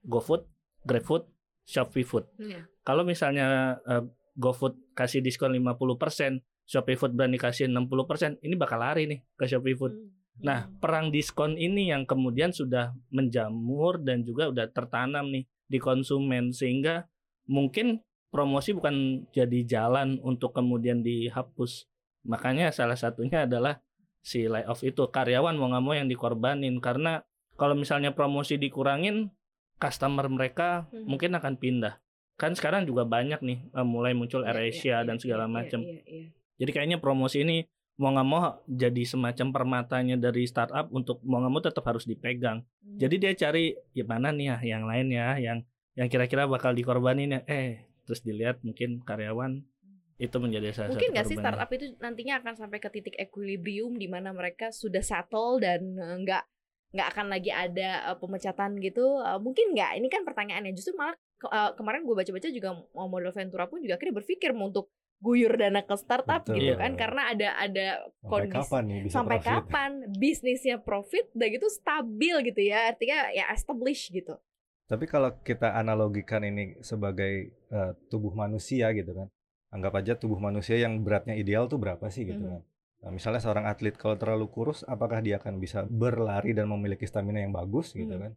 GoFood, 0.05 0.45
GrabFood, 0.85 1.23
Shopee 1.67 2.07
Food. 2.07 2.25
Iya. 2.39 2.65
Kalau 2.81 3.03
misalnya 3.03 3.77
eh, 3.83 4.03
GoFood 4.37 4.93
kasih 4.93 5.25
diskon 5.25 5.53
50%, 5.53 6.41
Shopee 6.67 6.97
Food 6.97 7.17
berani 7.17 7.41
kasih 7.41 7.67
60%, 7.67 8.43
ini 8.43 8.55
bakal 8.55 8.79
lari 8.79 9.09
nih 9.09 9.19
ke 9.35 9.45
Shopee 9.49 9.75
Food. 9.75 9.93
Hmm. 9.97 10.09
Nah, 10.37 10.59
perang 10.77 11.09
diskon 11.09 11.57
ini 11.57 11.89
yang 11.89 12.05
kemudian 12.05 12.53
sudah 12.53 12.93
menjamur 13.09 13.97
dan 13.97 14.21
juga 14.21 14.53
udah 14.53 14.69
tertanam 14.69 15.33
nih 15.33 15.49
di 15.67 15.77
konsumen 15.81 16.53
sehingga 16.53 17.09
mungkin 17.49 17.99
promosi 18.27 18.75
bukan 18.75 19.25
jadi 19.31 19.59
jalan 19.63 20.19
untuk 20.21 20.51
kemudian 20.51 21.01
dihapus. 21.01 21.87
Makanya 22.27 22.69
salah 22.69 22.99
satunya 22.99 23.47
adalah 23.47 23.79
si 24.19 24.45
layoff 24.45 24.83
itu 24.83 25.07
karyawan 25.07 25.55
mau 25.55 25.71
nggak 25.71 25.83
mau 25.83 25.95
yang 25.95 26.11
dikorbanin 26.11 26.83
karena 26.83 27.23
kalau 27.55 27.73
misalnya 27.73 28.11
promosi 28.11 28.59
dikurangin 28.59 29.31
customer 29.79 30.27
mereka 30.27 30.89
Hmm. 30.91 31.07
mungkin 31.07 31.31
akan 31.33 31.55
pindah. 31.55 32.01
Kan 32.37 32.53
sekarang 32.53 32.85
juga 32.85 33.07
banyak 33.07 33.41
nih 33.41 33.59
eh, 33.71 33.87
mulai 33.87 34.13
muncul 34.13 34.43
Iya, 34.43 34.69
iya, 34.69 34.97
dan 35.01 35.17
iya, 35.17 35.21
segala 35.23 35.45
iya, 35.47 35.53
macam. 35.53 35.79
iya, 35.81 36.01
iya. 36.05 36.27
Jadi 36.57 36.71
kayaknya 36.73 36.97
promosi 36.99 37.41
ini 37.41 37.63
mau 37.97 38.13
nggak 38.13 38.27
mau 38.29 38.61
jadi 38.69 39.03
semacam 39.09 39.47
permatanya 39.49 40.21
dari 40.21 40.45
startup 40.45 40.85
untuk 40.93 41.17
mau 41.25 41.41
nggak 41.41 41.53
mau 41.53 41.63
tetap 41.63 41.81
harus 41.87 42.05
dipegang. 42.05 42.61
Hmm. 42.83 42.97
Jadi 42.99 43.15
dia 43.17 43.31
cari 43.33 43.73
gimana 43.89 44.29
nih 44.29 44.45
ya 44.45 44.57
yang 44.77 44.83
lain 44.85 45.07
ya 45.09 45.27
yang 45.39 45.57
yang 45.97 46.07
kira-kira 46.11 46.45
bakal 46.45 46.77
dikorbanin 46.77 47.31
ya. 47.31 47.41
Eh 47.49 47.86
terus 48.07 48.23
dilihat 48.23 48.63
mungkin 48.63 49.03
karyawan 49.03 49.59
itu 50.17 50.37
menjadi 50.39 50.73
salah 50.73 50.95
Mungkin 50.95 51.11
satu 51.11 51.13
nggak 51.13 51.27
sih 51.29 51.37
startup 51.37 51.69
itu 51.69 51.85
nantinya 51.99 52.41
akan 52.41 52.53
sampai 52.55 52.79
ke 52.79 52.89
titik 52.89 53.13
equilibrium 53.19 53.93
di 53.93 54.07
mana 54.09 54.33
mereka 54.33 54.73
sudah 54.73 55.03
settle 55.03 55.59
dan 55.59 55.83
eh, 55.93 56.17
nggak 56.23 56.43
nggak 56.87 57.07
akan 57.13 57.27
lagi 57.29 57.51
ada 57.53 57.89
eh, 58.09 58.17
pemecatan 58.17 58.79
gitu? 58.81 59.19
Eh, 59.21 59.37
mungkin 59.37 59.75
nggak? 59.77 59.91
Ini 59.99 60.07
kan 60.07 60.25
pertanyaannya. 60.25 60.73
Justru 60.73 60.97
malah 60.97 61.13
ke- 61.37 61.51
kemarin 61.77 62.01
gue 62.01 62.15
baca-baca 62.15 62.49
juga 62.49 62.69
mau 62.95 63.05
model 63.05 63.29
Ventura 63.29 63.69
pun 63.69 63.77
juga 63.77 63.99
akhirnya 63.99 64.17
berpikir 64.17 64.57
mau 64.57 64.73
untuk 64.73 64.89
guyur 65.17 65.53
dana 65.53 65.81
ke 65.81 65.95
startup 65.97 66.45
Betul. 66.45 66.61
gitu 66.61 66.73
Iya. 66.73 66.81
kan 66.81 66.91
karena 66.93 67.21
ada 67.33 67.49
ada 67.57 67.87
Sampai 68.21 68.29
kondisi 68.31 68.57
kapan 68.57 68.83
nih 68.85 68.99
bisa 69.01 69.13
sampai 69.17 69.37
profit? 69.37 69.49
kapan 69.49 69.91
bisnisnya 70.13 70.77
profit 70.77 71.25
udah 71.33 71.47
gitu 71.49 71.67
stabil 71.69 72.35
gitu 72.45 72.61
ya 72.61 72.79
artinya 72.93 73.19
ya 73.33 73.45
establish 73.49 74.09
gitu. 74.09 74.33
Tapi 74.87 75.03
kalau 75.05 75.35
kita 75.43 75.75
analogikan 75.75 76.41
ini 76.47 76.79
sebagai 76.79 77.51
eh, 77.67 77.91
tubuh 78.07 78.31
manusia 78.31 78.95
gitu 78.95 79.11
kan, 79.11 79.27
anggap 79.75 79.93
aja 79.99 80.13
tubuh 80.15 80.39
manusia 80.39 80.79
yang 80.79 81.03
beratnya 81.03 81.35
ideal 81.35 81.67
tuh 81.67 81.75
berapa 81.75 82.07
sih 82.07 82.23
gitu 82.23 82.39
Mhm. 82.39 82.51
kan? 82.55 82.61
Nah, 82.97 83.11
misalnya 83.13 83.43
seorang 83.43 83.67
atlet 83.67 83.93
kalau 83.99 84.15
terlalu 84.15 84.47
kurus, 84.49 84.81
apakah 84.87 85.19
dia 85.21 85.37
akan 85.37 85.59
bisa 85.59 85.83
berlari 85.85 86.55
dan 86.55 86.65
memiliki 86.71 87.03
stamina 87.05 87.43
yang 87.43 87.51
bagus 87.51 87.91
gitu 87.91 88.15
Mhm. 88.15 88.21
kan? 88.23 88.31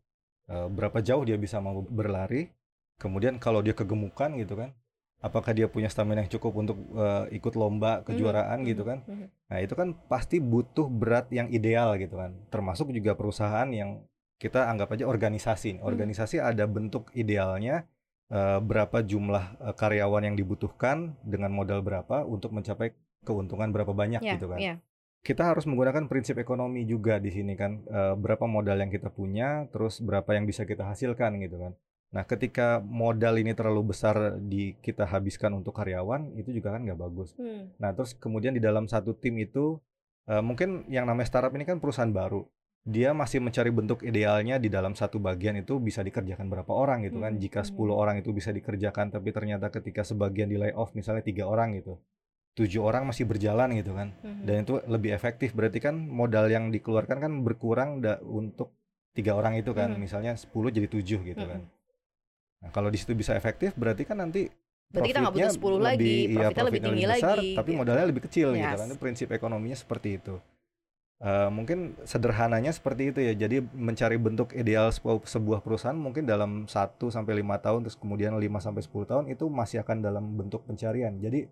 Eh, 0.50 0.66
berapa 0.68 0.98
jauh 0.98 1.22
dia 1.22 1.38
bisa 1.38 1.62
mau 1.62 1.78
berlari? 1.86 2.50
Kemudian 2.98 3.38
kalau 3.38 3.62
dia 3.62 3.72
kegemukan 3.72 4.34
gitu 4.36 4.58
kan, 4.58 4.74
apakah 5.20 5.52
dia 5.52 5.68
punya 5.68 5.88
stamina 5.92 6.24
yang 6.24 6.32
cukup 6.32 6.52
untuk 6.64 6.76
uh, 6.96 7.28
ikut 7.28 7.52
lomba 7.52 8.00
kejuaraan 8.08 8.64
Mhm, 8.64 8.68
gitu 8.72 8.82
kan 8.88 8.98
mhm, 9.04 9.12
mhm. 9.12 9.26
nah 9.52 9.58
itu 9.60 9.74
kan 9.76 9.88
pasti 10.08 10.40
butuh 10.40 10.88
berat 10.88 11.28
yang 11.28 11.52
ideal 11.52 11.92
gitu 12.00 12.16
kan 12.16 12.32
termasuk 12.48 12.88
juga 12.88 13.12
perusahaan 13.12 13.68
yang 13.68 14.00
kita 14.40 14.66
anggap 14.66 14.88
aja 14.90 15.04
organisasi 15.04 15.76
nih. 15.76 15.78
Mhm. 15.78 15.86
organisasi 15.86 16.36
ada 16.40 16.64
bentuk 16.64 17.12
idealnya 17.12 17.84
uh, 18.28 18.56
berapa 18.58 19.02
jumlah 19.02 19.44
uh, 19.60 19.74
karyawan 19.74 20.24
yang 20.24 20.34
dibutuhkan 20.34 21.12
dengan 21.22 21.52
modal 21.52 21.80
berapa 21.80 22.24
untuk 22.24 22.50
mencapai 22.50 22.96
keuntungan 23.20 23.68
berapa 23.68 23.92
banyak 23.92 24.24
Ya, 24.24 24.34
gitu 24.34 24.48
kan 24.48 24.56
ya. 24.58 24.74
kita 25.20 25.44
harus 25.44 25.68
menggunakan 25.68 26.08
prinsip 26.08 26.34
ekonomi 26.34 26.82
juga 26.84 27.20
di 27.20 27.28
sini 27.28 27.52
kan 27.52 27.84
Eh, 27.84 28.14
berapa 28.16 28.48
modal 28.48 28.80
yang 28.80 28.88
kita 28.88 29.12
punya 29.12 29.68
terus 29.68 30.00
berapa 30.00 30.32
yang 30.32 30.48
bisa 30.48 30.64
kita 30.64 30.82
hasilkan 30.82 31.36
gitu 31.38 31.60
kan 31.60 31.72
nah 32.10 32.24
ketika 32.24 32.80
modal 32.80 33.36
ini 33.36 33.52
terlalu 33.52 33.92
besar 33.92 34.16
di 34.40 34.74
kita 34.80 35.04
habiskan 35.04 35.54
untuk 35.54 35.70
karyawan 35.70 36.32
itu 36.34 36.50
juga 36.50 36.72
kan 36.72 36.82
nggak 36.82 36.96
bagus 36.98 37.36
Hmm. 37.36 37.70
nah 37.76 37.92
terus 37.92 38.16
kemudian 38.16 38.50
di 38.50 38.58
dalam 38.58 38.88
satu 38.88 39.12
tim 39.12 39.36
itu 39.36 39.76
eh, 40.24 40.40
mungkin 40.40 40.88
yang 40.88 41.04
namanya 41.04 41.28
startup 41.28 41.52
ini 41.52 41.62
kan 41.62 41.76
perusahaan 41.76 42.08
baru 42.10 42.40
dia 42.82 43.12
masih 43.12 43.38
mencari 43.38 43.68
bentuk 43.68 44.00
idealnya 44.00 44.56
di 44.56 44.66
dalam 44.66 44.96
satu 44.96 45.20
bagian 45.20 45.52
itu 45.54 45.76
bisa 45.76 46.00
dikerjakan 46.00 46.48
berapa 46.48 46.72
orang 46.72 47.04
gitu 47.04 47.20
kan 47.20 47.36
Hmm, 47.36 47.38
jika 47.38 47.60
hmm. 47.60 47.76
10 47.76 47.92
orang 47.92 48.16
itu 48.16 48.32
bisa 48.32 48.50
dikerjakan 48.50 49.12
tapi 49.12 49.28
ternyata 49.30 49.68
ketika 49.68 50.00
sebagian 50.00 50.48
di 50.48 50.56
layoff 50.56 50.92
misalnya 50.92 51.20
tiga 51.20 51.44
orang 51.44 51.76
gitu 51.76 52.00
tujuh 52.50 52.80
orang 52.80 53.06
masih 53.06 53.24
berjalan 53.24 53.70
gitu 53.74 53.92
kan 53.92 54.10
Mhm. 54.18 54.42
dan 54.42 54.56
itu 54.60 54.74
lebih 54.84 55.12
efektif 55.12 55.52
berarti 55.52 55.78
kan 55.78 55.94
modal 55.94 56.48
yang 56.48 56.68
dikeluarkan 56.68 57.18
kan 57.20 57.32
berkurang 57.40 58.00
da- 58.00 58.18
untuk 58.20 58.74
tiga 59.12 59.34
orang 59.34 59.54
itu 59.54 59.70
kan 59.70 59.92
Mhm. 59.92 60.00
misalnya 60.00 60.32
10 60.34 60.68
jadi 60.68 60.88
7 60.88 61.20
gitu 61.22 61.40
kan 61.40 61.60
Mhm. 61.62 61.68
nah 62.60 62.70
kalau 62.70 62.88
di 62.88 62.96
situ 62.96 63.12
bisa 63.12 63.32
efektif 63.32 63.72
berarti 63.74 64.02
kan 64.02 64.18
nanti 64.18 64.48
Berarti 64.90 65.06
kita 65.06 65.18
nggak 65.22 65.30
butuh 65.30 65.46
profitnya 65.46 65.62
10 65.62 65.78
lagi, 65.78 65.94
lebih- 65.94 66.10
iya, 66.10 66.26
profitnya 66.26 66.42
lebih 66.42 66.56
profitnya 66.58 66.88
tinggi 66.90 67.06
besar, 67.06 67.36
lagi, 67.38 67.50
tapi 67.54 67.70
gitu. 67.70 67.78
modalnya 67.78 68.06
lebih 68.08 68.22
kecil 68.26 68.48
gitu 68.50 68.66
Yes. 68.66 68.78
kan 68.80 68.86
itu 68.88 68.98
prinsip 68.98 69.28
ekonominya 69.30 69.76
seperti 69.78 70.08
itu 70.18 70.34
Eh, 71.20 71.50
mungkin 71.52 72.00
sederhananya 72.08 72.72
seperti 72.72 73.12
itu 73.12 73.20
ya 73.20 73.36
jadi 73.36 73.60
mencari 73.76 74.16
bentuk 74.16 74.56
ideal 74.56 74.88
sebuah, 74.88 75.20
sebuah 75.28 75.60
perusahaan 75.60 75.92
mungkin 75.92 76.24
dalam 76.24 76.64
1 76.64 76.96
sampai 77.12 77.44
lima 77.44 77.60
tahun 77.60 77.84
terus 77.84 78.00
kemudian 78.00 78.32
5 78.32 78.40
sampai 78.56 78.80
10 78.80 79.04
tahun 79.04 79.24
itu 79.28 79.44
masih 79.52 79.84
akan 79.84 80.00
dalam 80.00 80.24
bentuk 80.40 80.64
pencarian 80.64 81.20
jadi 81.20 81.44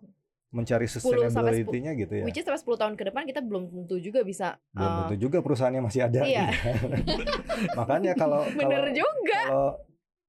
mencari 0.57 0.89
10 0.89 1.05
sampai 1.05 1.21
10 1.21 1.29
sustainability-nya 1.29 1.93
gitu 2.01 2.15
ya 2.17 2.25
Which 2.25 2.41
is 2.41 2.49
sampai 2.49 2.65
10 2.65 2.81
tahun 2.81 2.95
ke 2.97 3.13
depan 3.13 3.29
kita 3.29 3.45
belum 3.45 3.69
tentu 3.69 4.01
juga 4.01 4.25
bisa 4.25 4.57
belum 4.73 4.89
uh, 4.89 4.99
tentu 5.05 5.17
juga 5.21 5.39
perusahaannya 5.45 5.83
masih 5.85 6.01
ada. 6.09 6.21
Iya. 6.25 6.49
Makanya 7.85 8.17
kalau 8.17 8.49
bener 8.57 8.89
kalau 8.89 8.97
juga. 8.97 9.41
kalau 9.53 9.71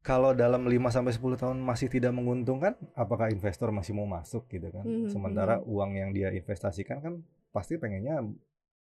kalau 0.04 0.32
dalam 0.36 0.68
5 0.68 0.76
sampai 0.92 1.16
10 1.16 1.40
tahun 1.40 1.58
masih 1.64 1.88
tidak 1.88 2.12
menguntungkan, 2.12 2.76
apakah 2.92 3.32
investor 3.32 3.72
masih 3.72 3.96
mau 3.96 4.04
masuk 4.04 4.52
gitu 4.52 4.68
kan? 4.68 4.84
Mhm, 4.84 5.16
Sementara 5.16 5.64
uang 5.64 5.96
yang 5.96 6.12
dia 6.12 6.28
investasikan 6.36 7.00
kan 7.00 7.24
pasti 7.56 7.80
pengennya 7.80 8.20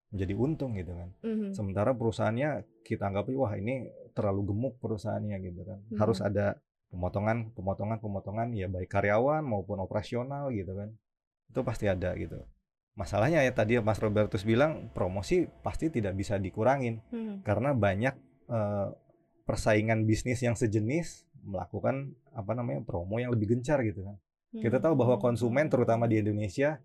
menjadi 0.09 0.33
untung 0.33 0.73
gitu 0.73 0.91
kan. 0.91 1.09
Mhm. 1.21 1.53
Sementara 1.53 1.93
perusahaannya 1.93 2.65
kita 2.81 3.09
anggap 3.09 3.29
wah 3.33 3.53
ini 3.53 3.89
terlalu 4.17 4.53
gemuk 4.53 4.73
perusahaannya 4.81 5.37
gitu 5.45 5.61
kan. 5.65 5.79
Mhm. 5.89 5.97
Harus 6.01 6.19
ada 6.19 6.57
pemotongan, 6.89 7.53
pemotongan, 7.53 8.01
pemotongan 8.01 8.47
ya 8.57 8.65
baik 8.65 8.89
karyawan 8.89 9.45
maupun 9.45 9.77
operasional 9.77 10.49
gitu 10.49 10.73
kan. 10.73 10.89
Itu 11.49 11.61
pasti 11.61 11.85
ada 11.85 12.17
gitu. 12.17 12.41
Masalahnya 12.97 13.45
ya 13.45 13.53
tadi 13.53 13.77
Mas 13.79 14.01
Robertus 14.01 14.41
bilang 14.43 14.89
promosi 14.91 15.45
pasti 15.61 15.87
tidak 15.93 16.17
bisa 16.17 16.41
dikurangin 16.41 16.99
Mhm. 17.13 17.45
karena 17.45 17.71
banyak 17.77 18.15
eh, 18.49 18.89
persaingan 19.45 20.09
bisnis 20.09 20.41
yang 20.41 20.57
sejenis 20.57 21.29
melakukan 21.45 22.17
apa 22.33 22.57
namanya 22.57 22.81
promo 22.81 23.21
yang 23.21 23.29
lebih 23.29 23.53
gencar 23.53 23.85
gitu 23.85 24.01
kan. 24.05 24.17
Kita 24.49 24.81
tahu 24.81 24.97
bahwa 24.97 25.17
Mhm. 25.17 25.23
konsumen 25.23 25.69
terutama 25.69 26.09
di 26.09 26.17
Indonesia 26.17 26.81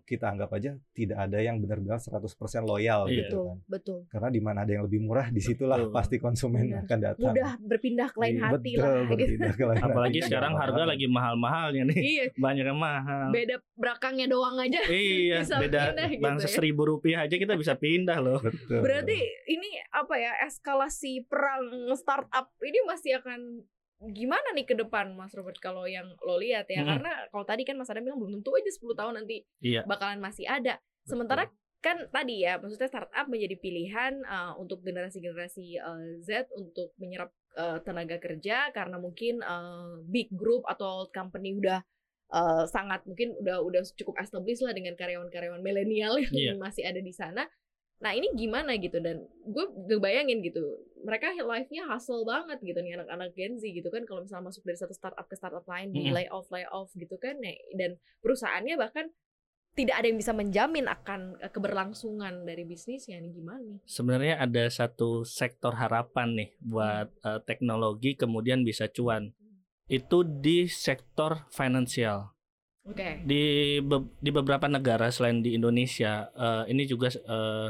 kita 0.00 0.26
anggap 0.28 0.50
aja 0.50 0.72
tidak 0.90 1.18
ada 1.18 1.38
yang 1.38 1.58
benar-benar 1.58 1.96
100% 1.96 2.30
loyal 2.62 3.04
Iya. 3.04 3.26
gitu 3.26 3.28
betul, 3.30 3.44
kan. 3.44 3.56
betul. 3.66 3.98
Karena 4.08 4.28
di 4.28 4.40
mana 4.40 4.58
ada 4.60 4.72
yang 4.72 4.84
lebih 4.84 5.00
murah, 5.00 5.28
di 5.28 5.40
situlah 5.40 5.78
Betul. 5.78 5.92
pasti 5.92 6.16
konsumen 6.16 6.64
Benar. 6.66 6.82
akan 6.84 6.98
datang. 7.00 7.32
Mudah 7.32 7.50
berpindah 7.60 8.08
ke 8.08 8.18
lain 8.18 8.34
Iya, 8.34 8.42
hati 8.42 8.70
betul, 8.70 8.80
lah 8.80 8.92
gitu. 8.94 9.10
berpindah 9.10 9.52
ke 9.52 9.64
lain 9.64 9.80
Apalagi 9.86 10.18
hati. 10.18 10.26
sekarang 10.26 10.52
Gampang 10.52 10.64
harga 10.66 10.82
lagi 10.86 11.06
mahal-mahalnya 11.06 11.82
nih. 11.86 11.98
Iya, 12.00 12.24
Banyak 12.34 12.64
yang 12.66 12.78
mahal. 12.78 13.28
beda 13.30 13.56
belakangnya 13.74 14.26
doang 14.26 14.56
aja. 14.56 14.80
Iya, 14.90 15.38
bisa 15.42 15.56
beda 15.58 15.80
pindah 15.92 16.08
gitu 16.10 16.24
ya. 16.40 16.48
seribu 16.48 16.82
rupiah 16.86 17.18
aja 17.24 17.34
kita 17.34 17.54
bisa 17.54 17.74
pindah 17.74 18.18
loh. 18.18 18.40
Betul. 18.40 18.80
Berarti 18.80 19.18
ini 19.46 19.70
apa 19.90 20.14
ya 20.14 20.32
eskalasi 20.44 21.24
perang 21.24 21.66
startup 21.94 22.52
ini 22.60 22.78
masih 22.84 23.18
akan 23.18 23.40
gimana 24.02 24.56
nih 24.56 24.64
ke 24.64 24.72
depan 24.72 25.12
Mas 25.12 25.36
Robert 25.36 25.60
kalau 25.60 25.84
yang 25.84 26.08
lo 26.24 26.36
lihat 26.36 26.64
ya 26.66 26.80
Mm-mm. 26.80 26.88
karena 26.96 27.12
kalau 27.28 27.44
tadi 27.44 27.62
kan 27.62 27.76
Mas 27.76 27.86
Adam 27.86 28.00
bilang 28.02 28.16
belum 28.16 28.40
tentu 28.40 28.56
aja 28.56 28.70
10 28.72 28.96
tahun 28.96 29.14
nanti 29.20 29.44
Iya. 29.60 29.84
bakalan 29.84 30.16
masih 30.18 30.48
ada. 30.48 30.80
Sementara 31.04 31.52
kan 31.80 32.08
tadi 32.08 32.44
ya 32.44 32.56
maksudnya 32.56 32.88
startup 32.88 33.26
menjadi 33.26 33.56
pilihan 33.56 34.20
uh, 34.24 34.52
untuk 34.56 34.80
generasi-generasi 34.80 35.80
uh, 35.80 36.00
Z 36.20 36.48
untuk 36.52 36.92
menyerap 36.96 37.32
uh, 37.56 37.80
tenaga 37.80 38.16
kerja 38.16 38.68
karena 38.70 38.96
mungkin 38.96 39.40
uh, 39.40 40.00
big 40.04 40.28
group 40.30 40.64
atau 40.64 41.08
company 41.08 41.56
udah 41.56 41.80
uh, 42.30 42.64
sangat 42.64 43.00
mungkin 43.04 43.32
udah 43.36 43.60
udah 43.60 43.80
cukup 43.96 44.16
established 44.16 44.60
lah 44.60 44.72
dengan 44.72 44.92
karyawan-karyawan 44.92 45.60
milenial 45.60 46.20
yang 46.20 46.32
Iya. 46.32 46.52
masih 46.56 46.84
ada 46.84 47.00
di 47.00 47.12
sana. 47.12 47.48
Nah 48.00 48.16
ini 48.16 48.32
gimana 48.32 48.74
gitu 48.80 48.96
dan 48.96 49.28
gue 49.44 49.64
ngebayangin 49.92 50.40
gitu 50.40 50.60
mereka 51.04 51.32
life-nya 51.36 51.84
hustle 51.88 52.24
banget 52.24 52.60
gitu 52.64 52.80
nih 52.80 52.96
anak-anak 52.96 53.32
Gen 53.36 53.60
Z 53.60 53.64
gitu 53.64 53.88
kan 53.92 54.04
kalau 54.08 54.24
misalnya 54.24 54.48
masuk 54.48 54.64
dari 54.64 54.78
satu 54.80 54.92
startup 54.96 55.26
ke 55.28 55.36
startup 55.36 55.64
lain 55.68 55.92
di 55.92 56.08
layoff 56.08 56.48
layoff 56.48 56.92
gitu 56.96 57.16
kan 57.20 57.36
Nah, 57.40 57.56
dan 57.76 57.96
perusahaannya 58.24 58.76
bahkan 58.76 59.08
tidak 59.78 60.02
ada 60.02 60.06
yang 60.10 60.18
bisa 60.18 60.32
menjamin 60.34 60.86
akan 60.90 61.38
eh, 61.38 61.50
keberlangsungan 61.52 62.42
dari 62.42 62.66
bisnisnya 62.66 63.22
nih 63.22 63.32
gimana 63.32 63.62
nih? 63.62 63.78
Sebenarnya 63.86 64.34
ada 64.42 64.64
satu 64.66 65.22
sektor 65.22 65.78
harapan 65.78 66.34
nih 66.36 66.50
buat 66.60 67.08
eh, 67.22 67.40
teknologi 67.46 68.18
kemudian 68.18 68.66
bisa 68.66 68.90
cuan. 68.90 69.30
Itu 69.90 70.22
di 70.26 70.66
sektor 70.70 71.46
finansial. 71.50 72.34
Oke. 72.86 73.22
Di 73.26 73.78
be- 73.82 74.10
di 74.18 74.30
beberapa 74.34 74.66
negara 74.66 75.10
selain 75.12 75.42
di 75.42 75.54
Indonesia, 75.54 76.30
eh, 76.34 76.64
ini 76.74 76.82
juga 76.86 77.10
eh, 77.14 77.68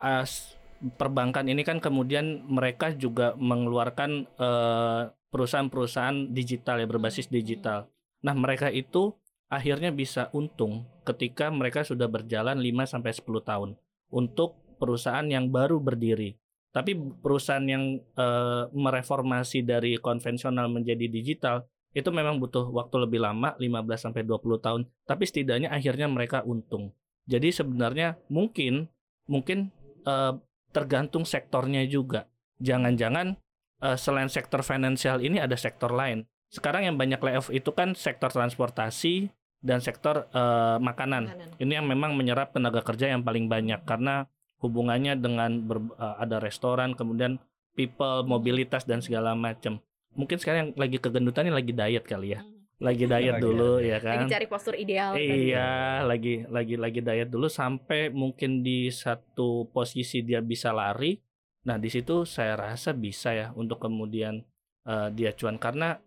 as 0.00 0.56
perbankan 0.96 1.44
ini 1.44 1.60
kan 1.60 1.76
kemudian 1.78 2.48
mereka 2.48 2.96
juga 2.96 3.36
mengeluarkan 3.36 4.10
eh, 4.26 5.02
perusahaan-perusahaan 5.30 6.32
digital 6.32 6.82
ya 6.82 6.88
berbasis 6.88 7.28
Hmm. 7.28 7.36
digital. 7.36 7.78
Nah, 8.24 8.34
mereka 8.34 8.68
itu 8.72 9.14
akhirnya 9.52 9.92
bisa 9.92 10.28
untung 10.32 10.88
ketika 11.04 11.48
mereka 11.52 11.84
sudah 11.84 12.06
berjalan 12.08 12.58
5 12.58 12.86
sampai 12.86 13.12
10 13.14 13.40
tahun 13.44 13.76
untuk 14.10 14.58
perusahaan 14.80 15.24
yang 15.26 15.52
baru 15.52 15.78
berdiri. 15.78 16.36
Tapi 16.70 16.94
perusahaan 17.20 17.64
yang 17.64 18.00
eh, 18.00 18.64
mereformasi 18.72 19.62
dari 19.66 20.00
konvensional 20.00 20.70
menjadi 20.72 21.06
digital 21.06 21.66
itu 21.90 22.06
memang 22.14 22.38
butuh 22.38 22.70
waktu 22.70 23.02
lebih 23.02 23.18
lama 23.18 23.58
15 23.58 24.06
sampai 24.10 24.22
20 24.22 24.62
tahun, 24.62 24.86
tapi 25.02 25.26
setidaknya 25.26 25.74
akhirnya 25.74 26.06
mereka 26.06 26.46
untung. 26.46 26.94
Jadi 27.26 27.50
sebenarnya 27.50 28.14
mungkin 28.30 28.86
mungkin 29.26 29.74
eh, 30.04 30.34
tergantung 30.70 31.26
sektornya 31.26 31.82
juga. 31.86 32.30
Jangan-jangan 32.60 33.36
eh, 33.82 33.96
selain 33.96 34.28
sektor 34.28 34.60
finansial 34.62 35.20
ini 35.24 35.40
ada 35.40 35.56
sektor 35.56 35.90
lain. 35.90 36.28
Sekarang 36.50 36.82
yang 36.82 36.96
banyak 36.98 37.22
layoff 37.22 37.48
itu 37.54 37.70
kan 37.70 37.94
sektor 37.94 38.30
transportasi 38.30 39.30
dan 39.60 39.78
sektor 39.84 40.26
eh, 40.32 40.76
makanan. 40.80 41.30
Makanan. 41.30 41.48
Ini 41.60 41.72
yang 41.80 41.86
memang 41.86 42.16
menyerap 42.16 42.52
tenaga 42.56 42.82
kerja 42.82 43.12
yang 43.12 43.22
paling 43.22 43.46
banyak 43.46 43.84
karena 43.84 44.26
hubungannya 44.60 45.16
dengan 45.16 45.64
ber- 45.64 45.94
eh, 45.96 46.16
ada 46.20 46.42
restoran, 46.42 46.92
kemudian 46.92 47.40
people, 47.78 48.26
mobilitas 48.26 48.84
dan 48.84 49.00
segala 49.00 49.32
macam. 49.32 49.80
Mungkin 50.18 50.42
sekarang 50.42 50.58
yang 50.60 50.72
lagi 50.74 50.98
kegendutan 50.98 51.46
ini 51.46 51.54
lagi 51.54 51.72
diet 51.72 52.04
kali 52.04 52.34
ya. 52.34 52.42
Lagi 52.80 53.04
diet 53.04 53.36
Lagi 53.36 53.44
dulu 53.44 53.76
diet. 53.76 53.92
ya 53.92 53.98
kan. 54.00 54.16
Lagi 54.24 54.32
cari 54.32 54.46
postur 54.48 54.74
ideal. 54.74 55.12
Iya, 55.12 56.00
lagi 56.08 56.48
lagi 56.48 56.80
lagi 56.80 57.00
diet 57.04 57.28
dulu 57.28 57.46
sampai 57.52 58.08
mungkin 58.08 58.64
di 58.64 58.88
satu 58.88 59.68
posisi 59.68 60.24
dia 60.24 60.40
bisa 60.40 60.72
lari. 60.72 61.20
Nah, 61.68 61.76
di 61.76 61.92
situ 61.92 62.24
saya 62.24 62.56
rasa 62.56 62.96
bisa 62.96 63.36
ya 63.36 63.52
untuk 63.52 63.84
kemudian 63.84 64.40
eh, 64.88 65.08
dia 65.12 65.36
cuan 65.36 65.60
karena 65.60 66.00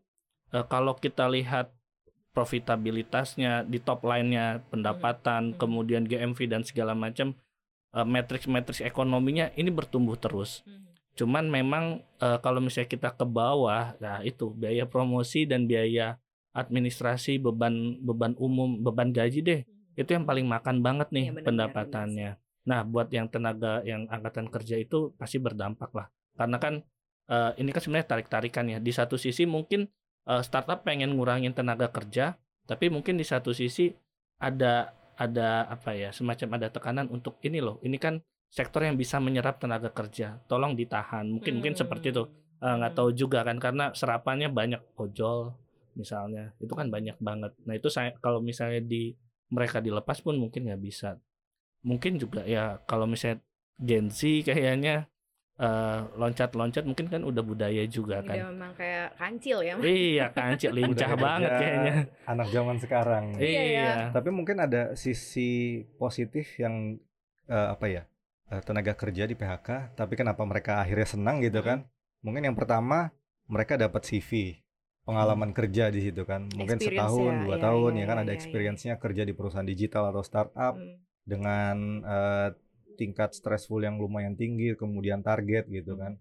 eh, 0.49 0.65
kalau 0.65 0.97
kita 0.97 1.29
lihat 1.29 1.69
profitabilitasnya 2.33 3.61
di 3.69 3.77
top 3.77 4.09
line-nya, 4.09 4.65
pendapatan, 4.73 5.53
hmm. 5.53 5.57
kemudian 5.61 6.03
GMV 6.09 6.49
dan 6.49 6.65
segala 6.65 6.97
macam 6.97 7.37
eh, 7.93 8.01
matriks-matriks 8.01 8.81
ekonominya 8.81 9.53
ini 9.53 9.69
bertumbuh 9.69 10.17
terus. 10.17 10.65
Hmm. 10.65 10.89
Cuman 11.13 11.53
memang 11.53 12.01
eh, 12.17 12.41
kalau 12.41 12.65
misalnya 12.65 12.89
kita 12.89 13.09
ke 13.13 13.25
bawah, 13.29 13.93
nah 14.01 14.25
itu 14.25 14.49
biaya 14.49 14.89
promosi 14.89 15.45
dan 15.45 15.69
biaya 15.69 16.17
administrasi, 16.53 17.41
beban 17.41 17.97
beban 17.99 18.37
umum, 18.37 18.79
beban 18.79 19.09
gaji 19.09 19.41
deh. 19.41 19.61
Itu 19.97 20.13
yang 20.13 20.25
paling 20.25 20.45
makan 20.45 20.81
banget 20.85 21.09
nih 21.09 21.29
benar-benar, 21.33 21.45
pendapatannya. 21.69 22.31
Nah, 22.63 22.79
buat 22.87 23.11
yang 23.11 23.27
tenaga 23.27 23.83
yang 23.83 24.07
angkatan 24.07 24.47
kerja 24.47 24.79
itu 24.79 25.11
pasti 25.19 25.37
berdampak 25.41 25.91
lah. 25.91 26.07
Karena 26.37 26.57
kan 26.57 26.79
eh, 27.27 27.51
ini 27.59 27.69
kan 27.73 27.81
sebenarnya 27.81 28.07
tarik-tarikan 28.07 28.65
ya. 28.69 28.77
Di 28.79 28.93
satu 28.93 29.17
sisi 29.17 29.43
mungkin 29.49 29.89
eh, 30.29 30.41
startup 30.45 30.85
pengen 30.85 31.17
ngurangin 31.17 31.51
tenaga 31.51 31.89
kerja, 31.89 32.37
tapi 32.69 32.87
mungkin 32.93 33.19
di 33.19 33.25
satu 33.25 33.51
sisi 33.51 33.91
ada 34.39 34.93
ada 35.13 35.69
apa 35.69 35.93
ya 35.93 36.09
semacam 36.09 36.57
ada 36.57 36.67
tekanan 36.73 37.05
untuk 37.13 37.37
ini 37.45 37.61
loh, 37.61 37.77
ini 37.85 38.01
kan 38.01 38.17
sektor 38.49 38.81
yang 38.85 38.97
bisa 38.97 39.17
menyerap 39.21 39.61
tenaga 39.61 39.89
kerja, 39.93 40.41
tolong 40.49 40.73
ditahan. 40.77 41.25
Mungkin 41.25 41.61
mungkin 41.61 41.73
seperti 41.73 42.13
itu. 42.13 42.25
Eh, 42.63 42.73
nggak 42.79 42.95
Hmm. 42.95 42.99
tahu 43.01 43.09
juga 43.11 43.43
kan 43.43 43.59
karena 43.59 43.91
serapannya 43.91 44.47
banyak 44.47 44.81
ojol 44.95 45.51
misalnya 45.93 46.53
itu 46.57 46.71
kan 46.71 46.87
banyak 46.87 47.17
banget. 47.17 47.51
Nah 47.63 47.73
itu 47.73 47.87
saya 47.87 48.13
kalau 48.17 48.39
misalnya 48.39 48.79
di 48.79 49.13
mereka 49.49 49.77
dilepas 49.79 50.19
pun 50.19 50.35
mungkin 50.35 50.65
nggak 50.65 50.81
bisa. 50.81 51.17
Mungkin 51.83 52.15
juga 52.17 52.41
ya 52.43 52.79
kalau 52.85 53.05
misalnya 53.05 53.43
Gen 53.77 54.07
Z 54.07 54.21
kayaknya 54.45 55.09
eh, 55.59 55.99
loncat-loncat 56.15 56.81
mungkin 56.81 57.05
kan 57.09 57.21
udah 57.21 57.43
budaya 57.43 57.83
juga 57.85 58.23
Udah 58.23 58.29
kan. 58.29 58.35
memang 58.55 58.71
kayak 58.73 59.13
kancil 59.19 59.57
ya. 59.61 59.75
Iya 59.77 60.25
kancil 60.31 60.71
lincah 60.77 61.09
Udah 61.13 61.19
banget 61.19 61.51
kayaknya. 61.53 61.93
anak 62.25 62.47
zaman 62.49 62.77
sekarang. 62.79 63.25
Iya, 63.37 63.61
ya. 63.61 63.63
Iya. 63.67 63.91
Tapi 64.15 64.29
mungkin 64.33 64.57
ada 64.57 64.95
sisi 64.95 65.83
positif 65.97 66.57
yang 66.57 66.97
eh, 67.45 67.67
apa 67.69 67.85
ya 67.85 68.03
eh, 68.49 68.61
tenaga 68.63 68.95
kerja 68.95 69.27
di 69.27 69.35
PHK. 69.35 69.93
Tapi 69.93 70.13
kenapa 70.15 70.41
mereka 70.47 70.81
akhirnya 70.81 71.05
senang 71.05 71.43
gitu 71.43 71.61
kan? 71.61 71.85
Mungkin 72.23 72.47
yang 72.47 72.55
pertama 72.55 73.11
mereka 73.45 73.75
dapat 73.75 74.07
CV 74.07 74.62
pengalaman 75.03 75.51
kerja 75.51 75.91
di 75.91 75.99
situ 76.09 76.23
kan. 76.23 76.47
Mungkin 76.55 76.79
Experience 76.79 77.11
setahun, 77.11 77.33
ya, 77.33 77.41
dua 77.43 77.57
iya, 77.59 77.63
tahun 77.63 77.91
iya, 77.93 77.99
ya 77.99 78.05
kan 78.07 78.17
iya, 78.17 78.23
ada 78.23 78.25
iya, 78.25 78.31
iya. 78.31 78.39
experience-nya 78.39 78.95
kerja 78.99 79.23
di 79.27 79.33
perusahaan 79.35 79.67
digital 79.67 80.03
atau 80.11 80.23
startup 80.23 80.75
Hmm. 80.79 80.95
dengan 81.23 81.77
eh, 82.03 82.49
tingkat 82.95 83.33
stressful 83.35 83.81
yang 83.83 83.99
lumayan 83.99 84.35
tinggi, 84.37 84.75
kemudian 84.79 85.19
target 85.25 85.67
Hmm. 85.67 85.73
gitu 85.75 85.93
kan. 85.99 86.13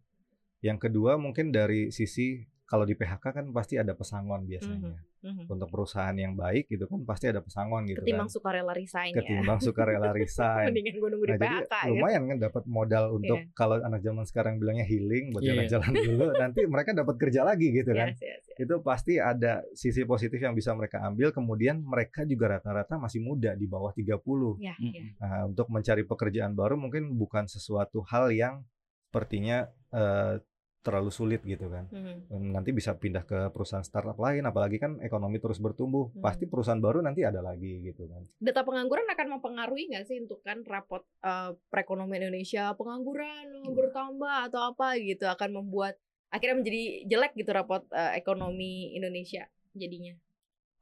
Yang 0.62 0.78
kedua 0.90 1.18
mungkin 1.18 1.50
dari 1.50 1.90
sisi 1.94 2.46
kalau 2.66 2.86
di 2.86 2.94
PHK 2.94 3.24
kan 3.34 3.46
pasti 3.52 3.76
ada 3.78 3.92
pesangon 3.94 4.46
biasanya. 4.46 4.94
Mhm. 5.22 5.46
Untuk 5.46 5.68
perusahaan 5.70 6.12
yang 6.12 6.34
baik 6.34 6.66
gitu 6.66 6.84
kan 6.84 6.98
pasti 7.02 7.30
ada 7.30 7.38
pesangon 7.38 7.86
gitu 7.86 8.02
Ketimbang 8.02 8.26
kan. 8.26 8.34
sukarela 8.34 8.74
resign 8.74 9.10
ya. 9.10 9.22
Ketimbang 9.22 9.58
sukarela 9.58 10.10
resign. 10.10 10.66
Mendingan 10.68 10.94
gue 10.98 11.08
nunggu 11.08 11.24
di 11.24 11.30
Nah, 11.30 11.38
jadi 11.38 11.46
PHK 11.62 11.74
gitu. 11.78 11.90
lumayan 11.94 12.22
kan 12.26 12.38
dapat 12.42 12.62
modal 12.66 13.04
untuk 13.14 13.38
Iya. 13.38 13.54
kalau 13.54 13.76
anak 13.78 14.00
zaman 14.00 14.24
sekarang 14.24 14.54
bilangnya 14.58 14.82
healing 14.82 15.30
buat 15.30 15.40
Iya. 15.40 15.48
jalan-jalan 15.54 15.92
dulu, 16.10 16.26
nanti 16.34 16.60
mereka 16.66 16.90
dapat 16.92 17.14
kerja 17.16 17.40
lagi 17.42 17.70
gitu 17.70 17.90
kan. 17.92 18.10
Yes, 18.10 18.18
yes, 18.18 18.42
yes. 18.44 18.58
Itu 18.58 18.74
pasti 18.82 19.14
ada 19.16 19.52
sisi 19.72 20.02
positif 20.02 20.36
yang 20.36 20.52
bisa 20.52 20.70
mereka 20.72 20.98
ambil. 21.00 21.30
Kemudian 21.30 21.78
mereka 21.80 22.22
juga 22.22 22.58
rata-rata 22.58 22.98
masih 22.98 23.22
muda 23.22 23.54
di 23.54 23.64
bawah 23.64 23.94
30. 23.94 24.58
Ya, 24.58 24.74
Mm-mm. 24.74 24.90
ya. 24.90 25.02
Nah, 25.18 25.40
untuk 25.46 25.66
mencari 25.68 26.02
pekerjaan 26.02 26.52
baru 26.52 26.74
mungkin 26.74 27.14
bukan 27.14 27.46
sesuatu 27.46 28.02
hal 28.04 28.28
yang 28.28 28.66
sepertinya 29.04 29.70
eh, 29.92 30.40
terlalu 30.82 31.10
sulit 31.14 31.40
gitu 31.46 31.70
kan. 31.70 31.86
Mhm. 31.88 32.52
Nanti 32.52 32.74
bisa 32.74 32.98
pindah 32.98 33.22
ke 33.22 33.48
perusahaan 33.54 33.86
startup 33.86 34.18
lain, 34.18 34.42
apalagi 34.44 34.82
kan 34.82 34.98
ekonomi 34.98 35.38
terus 35.38 35.62
bertumbuh. 35.62 36.10
Hmm. 36.10 36.20
Pasti 36.20 36.50
perusahaan 36.50 36.82
baru 36.82 37.00
nanti 37.00 37.22
ada 37.22 37.38
lagi 37.38 37.86
gitu 37.86 38.10
kan. 38.10 38.26
Data 38.42 38.66
pengangguran 38.66 39.06
akan 39.06 39.26
mempengaruhi 39.38 39.94
nggak 39.94 40.04
sih 40.10 40.18
untuk 40.18 40.42
kan 40.42 40.66
rapot 40.66 41.06
eh, 41.22 41.54
perekonomian 41.70 42.28
Indonesia 42.28 42.74
pengangguran 42.74 43.46
eh, 43.62 43.70
bertambah 43.70 44.50
atau 44.50 44.74
apa 44.74 44.98
gitu 44.98 45.24
akan 45.30 45.62
membuat 45.62 45.96
akhirnya 46.34 46.58
menjadi 46.58 46.82
jelek 47.06 47.32
gitu 47.38 47.50
rapot 47.54 47.86
eh, 47.94 48.18
ekonomi 48.18 48.92
Indonesia 48.98 49.46
jadinya 49.72 50.18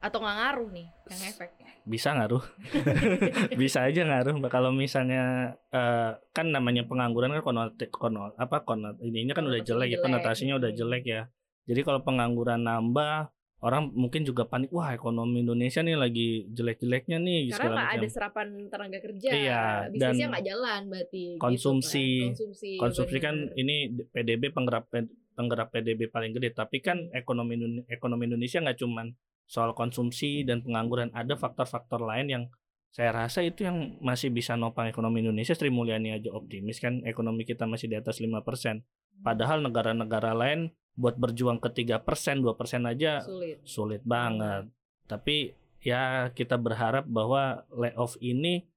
atau 0.00 0.18
nggak 0.18 0.36
ngaruh 0.40 0.68
nih 0.72 0.88
yang 1.12 1.22
efek 1.28 1.50
Bisa 1.80 2.12
ngaruh. 2.12 2.44
Bisa 3.60 3.88
aja 3.88 4.00
ngaruh 4.04 4.36
kalau 4.52 4.72
misalnya 4.72 5.56
eh, 5.72 6.12
kan 6.32 6.46
namanya 6.48 6.84
pengangguran 6.88 7.32
kan 7.36 7.44
konot 7.44 7.76
konot 7.92 8.32
apa 8.36 8.64
konot 8.64 9.00
ininya 9.00 9.36
kan 9.36 9.48
udah 9.48 9.60
jelek 9.60 9.88
ya 9.88 9.96
jelek. 9.96 10.04
konotasinya 10.04 10.54
udah 10.60 10.70
jelek 10.72 11.04
ya. 11.04 11.22
Jadi 11.68 11.80
kalau 11.84 12.00
pengangguran 12.04 12.64
nambah 12.64 13.28
orang 13.60 13.92
mungkin 13.92 14.24
juga 14.24 14.48
panik 14.48 14.72
wah 14.72 14.96
ekonomi 14.96 15.44
Indonesia 15.44 15.84
nih 15.84 15.92
lagi 15.92 16.48
jelek-jeleknya 16.48 17.20
nih 17.20 17.52
karena 17.52 17.76
nggak 17.76 17.92
ada 18.00 18.08
serapan 18.08 18.46
tenaga 18.72 18.98
kerja 19.04 19.28
Iya, 19.36 19.62
bisnisnya 19.92 20.26
dan 20.26 20.30
nggak 20.32 20.44
jalan 20.48 20.80
berarti 20.88 21.22
gitu 21.36 21.42
konsumsi. 21.44 22.08
kan. 22.08 22.28
konsumsi 22.32 22.70
Konsumsi 22.80 23.16
kan 23.20 23.36
ini 23.60 23.92
PDB 24.16 24.48
penggerak 24.56 24.88
penggerak 25.36 25.68
PDB 25.76 26.08
paling 26.08 26.32
gede 26.32 26.56
tapi 26.56 26.80
kan 26.80 27.12
ekonomi 27.12 27.84
ekonomi 27.92 28.32
Indonesia 28.32 28.64
nggak 28.64 28.80
cuman 28.80 29.12
soal 29.50 29.74
konsumsi 29.74 30.46
dan 30.46 30.62
pengangguran 30.62 31.10
ada 31.10 31.34
faktor-faktor 31.34 32.06
lain 32.06 32.26
yang 32.30 32.44
saya 32.94 33.10
rasa 33.10 33.42
itu 33.42 33.66
yang 33.66 33.98
masih 34.02 34.30
bisa 34.30 34.54
nopang 34.54 34.86
ekonomi 34.86 35.22
Indonesia. 35.22 35.54
Sri 35.54 35.70
Mulyani 35.70 36.14
aja 36.14 36.30
optimis 36.30 36.78
kan 36.78 37.02
ekonomi 37.02 37.42
kita 37.42 37.66
masih 37.66 37.90
di 37.90 37.98
atas 37.98 38.22
5% 38.22 38.30
padahal 39.26 39.62
negara-negara 39.66 40.34
lain 40.38 40.70
buat 40.94 41.18
berjuang 41.18 41.58
ke 41.58 41.70
3% 41.70 42.42
2% 42.42 42.86
aja 42.86 43.22
sulit. 43.26 43.58
sulit 43.66 44.02
banget. 44.06 44.70
Tapi 45.06 45.54
ya 45.82 46.30
kita 46.30 46.54
berharap 46.54 47.06
bahwa 47.10 47.66
layoff 47.74 48.14
ini 48.22 48.70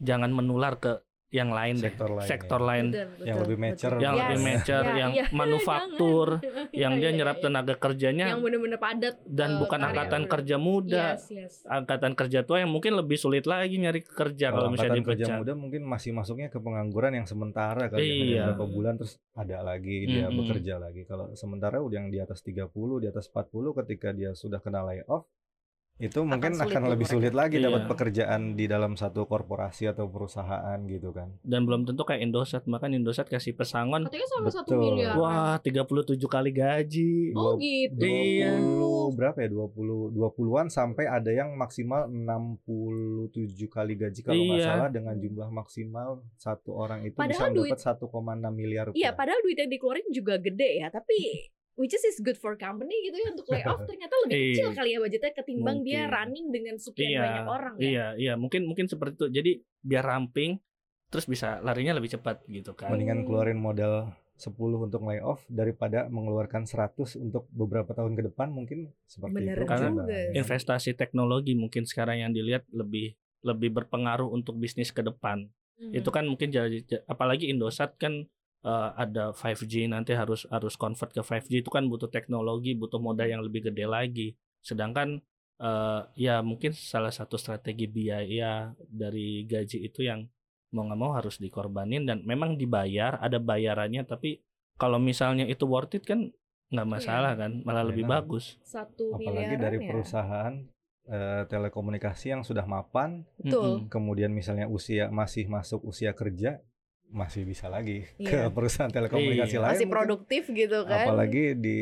jangan 0.00 0.32
menular 0.32 0.76
ke 0.76 1.00
yang 1.28 1.50
lain 1.50 1.74
deh 1.76 1.90
Sektor 1.90 2.10
lain, 2.12 2.24
sektor 2.24 2.60
ya. 2.60 2.66
lain 2.66 2.84
Betul, 2.86 3.00
Yang 3.00 3.10
betul, 3.10 3.42
lebih 3.42 3.56
betul. 3.56 3.66
mature 3.66 3.96
yang 3.96 4.14
Yes. 4.14 4.22
lebih 4.22 4.40
mature, 4.40 4.88
yang 4.92 5.10
manufaktur, 5.40 6.28
jangan. 6.36 6.66
yang 6.82 6.92
Iya, 6.92 6.98
dia 6.98 7.04
iya, 7.04 7.16
nyerap 7.16 7.36
iya. 7.36 7.42
tenaga 7.42 7.74
kerjanya 7.76 8.24
yang 8.28 8.40
bener-bener 8.40 8.78
padat 8.78 9.14
dan 9.22 9.50
eh, 9.50 9.58
bukan 9.58 9.74
karya. 9.76 9.88
angkatan 9.88 10.22
kerja 10.26 10.56
muda, 10.56 11.04
yes, 11.12 11.24
yes. 11.28 11.54
angkatan 11.64 12.12
kerja 12.12 12.40
tua 12.42 12.58
yang 12.58 12.70
mungkin 12.70 12.92
lebih 12.94 13.16
sulit 13.16 13.44
lagi 13.44 13.76
nyari 13.76 14.00
kerja 14.00 14.46
kalau 14.48 14.58
Kalau 14.62 14.70
misalnya 14.70 14.92
angkatan 14.94 15.08
kerja 15.08 15.24
dipecat. 15.24 15.38
muda 15.40 15.52
mungkin 15.54 15.82
masih 15.82 16.10
masuknya 16.12 16.48
ke 16.48 16.58
pengangguran 16.58 17.12
yang 17.12 17.26
sementara 17.26 17.82
hanya 17.88 17.98
Iya. 17.98 18.42
beberapa 18.48 18.64
bulan 18.68 18.94
terus 18.94 19.14
ada 19.32 19.58
lagi 19.62 19.96
dia 20.06 20.26
Mm-mm. 20.26 20.38
bekerja 20.40 20.74
lagi. 20.78 21.02
Kalau 21.04 21.34
sementara 21.34 21.78
udah 21.78 21.96
yang 21.96 22.08
di 22.08 22.18
atas 22.18 22.40
30, 22.40 22.70
di 22.98 23.06
atas 23.06 23.26
40 23.26 23.50
ketika 23.74 24.10
dia 24.10 24.30
sudah 24.32 24.58
kena 24.58 24.82
layoff 24.82 25.26
itu 25.98 26.20
mungkin 26.20 26.52
akan 26.54 26.68
buat 26.78 26.92
lebih 26.92 27.02
mereka. 27.02 27.14
sulit 27.16 27.32
lagi 27.32 27.56
dapat 27.56 27.82
Iya. 27.82 27.88
pekerjaan 27.88 28.40
di 28.52 28.64
dalam 28.64 28.92
satu 28.94 29.24
korporasi 29.24 29.88
atau 29.88 30.04
perusahaan 30.06 30.76
gitu 30.82 31.08
kan. 31.10 31.32
Dan 31.40 31.64
belum 31.64 31.84
tentu 31.84 32.02
kayak 32.02 32.20
Indosat, 32.22 32.62
bahkan 32.64 32.90
Indosat 32.90 33.26
kasih 33.26 33.52
pesangon, 33.52 34.04
katanya 34.04 34.28
sama 34.28 34.48
satu 34.50 34.70
Betul. 34.70 34.80
miliar 34.92 35.16
wah 35.16 35.56
37 35.58 35.96
kali 36.26 36.52
gaji. 36.52 37.32
oh 37.32 37.54
Dua- 37.54 37.58
gitu 37.58 38.02
Iya. 38.02 38.60
20 38.60 39.16
berapa 39.16 39.38
ya 39.38 39.48
20 39.48 40.12
20-an 40.12 40.68
sampai 40.68 41.04
ada 41.06 41.30
yang 41.30 41.54
maksimal 41.54 42.04
67 42.06 43.32
kali 43.66 43.94
gaji 43.94 44.20
kalau 44.20 44.36
nggak 44.38 44.58
Iya. 44.58 44.68
salah 44.68 44.88
dengan 44.90 45.14
jumlah 45.14 45.48
maksimal 45.50 46.08
satu 46.34 46.70
orang 46.74 47.02
itu 47.02 47.14
bisa 47.14 47.22
Padahal 47.22 47.48
duit- 47.52 47.72
dapat 47.72 47.80
1,6 47.80 48.52
miliar 48.52 48.84
Iya, 48.86 48.90
rupiah. 48.90 49.12
padahal 49.14 49.40
duit 49.40 49.56
yang 49.56 49.70
dikeluarin 49.70 50.08
juga 50.10 50.34
gede 50.36 50.70
ya, 50.76 50.88
tapi 50.88 51.16
which 51.76 51.92
is 51.92 52.02
is 52.02 52.18
good 52.18 52.34
for 52.34 52.56
company 52.56 52.96
gitu 53.04 53.16
ya 53.16 53.28
untuk 53.30 53.46
layoff 53.48 53.80
ternyata 53.88 54.14
lebih 54.24 54.36
kecil 54.50 54.66
Iya. 54.66 54.74
kali 54.74 54.90
ya 54.90 54.98
budgetnya 54.98 55.32
ketimbang 55.34 55.78
dia 55.80 55.92
Mungkin. 56.02 56.12
running 56.12 56.46
dengan 56.50 56.74
sekian 56.76 57.08
Iya, 57.08 57.20
banyak 57.22 57.46
orang 57.46 57.74
ya. 57.76 57.84
iya, 57.84 58.06
iya, 58.16 58.32
mungkin 58.34 58.64
mungkin 58.64 58.86
seperti 58.86 59.14
itu. 59.14 59.26
Jadi 59.30 59.50
biar 59.80 60.04
ramping, 60.04 60.56
terus 61.06 61.24
bisa 61.24 61.60
larinya 61.60 61.92
lebih 61.92 62.10
cepat 62.10 62.42
gitu 62.46 62.72
kan. 62.72 62.90
Mendingan 62.90 63.22
keluarin 63.22 63.56
modal 63.56 64.10
10 64.34 64.52
untuk 64.78 65.00
layoff 65.02 65.44
daripada 65.48 66.08
mengeluarkan 66.08 66.64
100 66.64 66.92
untuk 67.16 67.48
beberapa 67.48 67.92
tahun 67.92 68.12
ke 68.12 68.28
depan 68.28 68.52
mungkin 68.52 68.92
seperti 69.04 69.32
Bener 69.32 69.56
itu. 69.56 69.64
Karena 69.64 69.88
juga. 69.92 70.12
Investasi 70.34 70.92
teknologi 70.92 71.52
mungkin 71.52 71.84
sekarang 71.84 72.20
yang 72.20 72.32
dilihat 72.32 72.68
lebih 72.68 73.16
lebih 73.40 73.72
berpengaruh 73.72 74.28
untuk 74.28 74.56
bisnis 74.56 74.90
ke 74.90 75.00
depan. 75.00 75.48
Hmm. 75.76 75.92
itu 75.92 76.08
kan 76.08 76.24
mungkin 76.24 76.48
jadi 76.48 76.80
apalagi 77.04 77.52
Indosat 77.52 78.00
kan 78.00 78.24
eh, 78.66 78.90
ada 78.98 79.30
5G 79.30 79.86
nanti 79.86 80.12
harus 80.18 80.44
harus 80.50 80.74
convert 80.74 81.14
ke 81.14 81.22
5G 81.22 81.62
itu 81.62 81.70
kan 81.70 81.86
butuh 81.86 82.10
teknologi 82.10 82.74
butuh 82.74 82.98
modal 82.98 83.30
yang 83.30 83.42
lebih 83.46 83.70
gede 83.70 83.86
lagi. 83.86 84.28
Sedangkan 84.58 85.22
eh, 85.62 86.00
ya 86.18 86.42
mungkin 86.42 86.74
salah 86.74 87.14
satu 87.14 87.38
strategi 87.38 87.86
biaya 87.86 88.74
dari 88.82 89.46
gaji 89.46 89.86
itu 89.86 90.02
yang 90.02 90.26
mau 90.74 90.82
nggak 90.82 90.98
mau 90.98 91.14
harus 91.14 91.38
dikorbanin 91.38 92.04
dan 92.04 92.26
memang 92.26 92.58
dibayar 92.58 93.22
ada 93.22 93.38
bayarannya. 93.38 94.02
Tapi 94.02 94.42
kalau 94.74 94.98
misalnya 94.98 95.46
itu 95.46 95.64
worth 95.64 95.94
it 95.96 96.04
kan 96.04 96.34
nggak 96.66 96.88
masalah 96.90 97.38
kan 97.38 97.62
malah 97.62 97.86
lebih 97.86 98.04
bagus. 98.04 98.58
Satu 98.66 99.14
apalagi 99.14 99.54
dari 99.54 99.78
ya. 99.78 99.86
perusahaan 99.86 100.52
eh, 101.06 101.42
telekomunikasi 101.46 102.34
yang 102.34 102.42
sudah 102.42 102.66
mapan, 102.66 103.22
Betul. 103.38 103.86
Kemudian 103.86 104.34
misalnya 104.34 104.66
usia 104.66 105.06
masih 105.14 105.46
masuk 105.46 105.86
usia 105.86 106.10
kerja 106.10 106.58
masih 107.08 107.42
bisa 107.42 107.66
lagi 107.66 108.02
Iya. 108.16 108.28
ke 108.28 108.50
perusahaan 108.50 108.88
telekomunikasi 108.88 109.52
Iya. 109.52 109.60
lain. 109.60 109.70
Masih 109.70 109.78
mungkin. 109.80 109.96
produktif 109.96 110.42
gitu 110.48 110.78
kan. 110.82 111.04
apalagi 111.04 111.44
di 111.54 111.78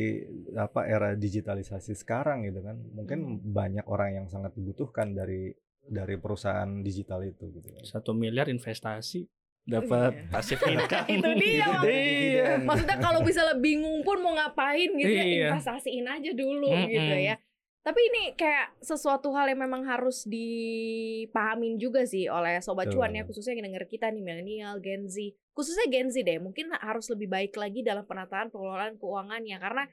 apa 0.55 0.81
era 0.85 1.11
digitalisasi 1.15 1.93
sekarang 1.95 2.45
gitu 2.45 2.61
kan 2.61 2.77
mungkin 2.91 3.19
Hmm. 3.21 3.41
banyak 3.43 3.85
orang 3.87 4.11
yang 4.15 4.27
sangat 4.27 4.53
dibutuhkan 4.53 5.11
dari 5.11 5.51
dari 5.83 6.17
perusahaan 6.17 6.69
digital 6.79 7.21
itu 7.23 7.45
gitu 7.51 7.69
kan. 7.71 7.83
satu 7.83 8.13
miliar 8.13 8.47
investasi 8.47 9.25
dapat 9.63 10.13
iya. 10.15 10.29
pasif 10.31 10.61
income 10.69 11.09
Itu 11.11 11.31
dia, 11.35 11.67
iya 11.83 12.49
Maksudnya 12.59 12.97
kalau 12.99 13.21
misalnya 13.21 13.57
bingung 13.57 14.01
pun 14.01 14.21
mau 14.21 14.33
ngapain 14.33 14.93
gitu 14.93 15.09
ya 15.11 15.25
Iya. 15.25 15.49
investasiin 15.51 16.05
aja 16.05 16.31
dulu 16.33 16.69
Mm-mm. 16.69 16.89
gitu 16.91 17.15
ya. 17.19 17.37
Tapi 17.85 18.01
ini 18.01 18.23
kayak 18.33 18.81
sesuatu 18.81 19.29
hal 19.37 19.53
yang 19.53 19.61
memang 19.61 19.85
harus 19.85 20.25
dipahamin 20.25 21.77
juga 21.77 22.09
sih 22.09 22.33
oleh 22.33 22.57
sobat 22.65 22.89
cuan 22.89 23.13
ya 23.13 23.29
khususnya 23.29 23.61
yang 23.61 23.69
denger 23.69 23.85
kita 23.85 24.09
nih 24.09 24.25
milenial, 24.25 24.81
Gen 24.81 25.05
Z. 25.05 25.37
Khususnya 25.53 25.85
Gen 25.93 26.09
Z 26.09 26.25
deh, 26.25 26.41
mungkin 26.41 26.73
harus 26.73 27.13
lebih 27.13 27.29
baik 27.29 27.53
lagi 27.61 27.85
dalam 27.85 28.09
penataan 28.09 28.49
pengelolaan 28.49 28.97
keuangannya 28.97 29.61
karena 29.61 29.85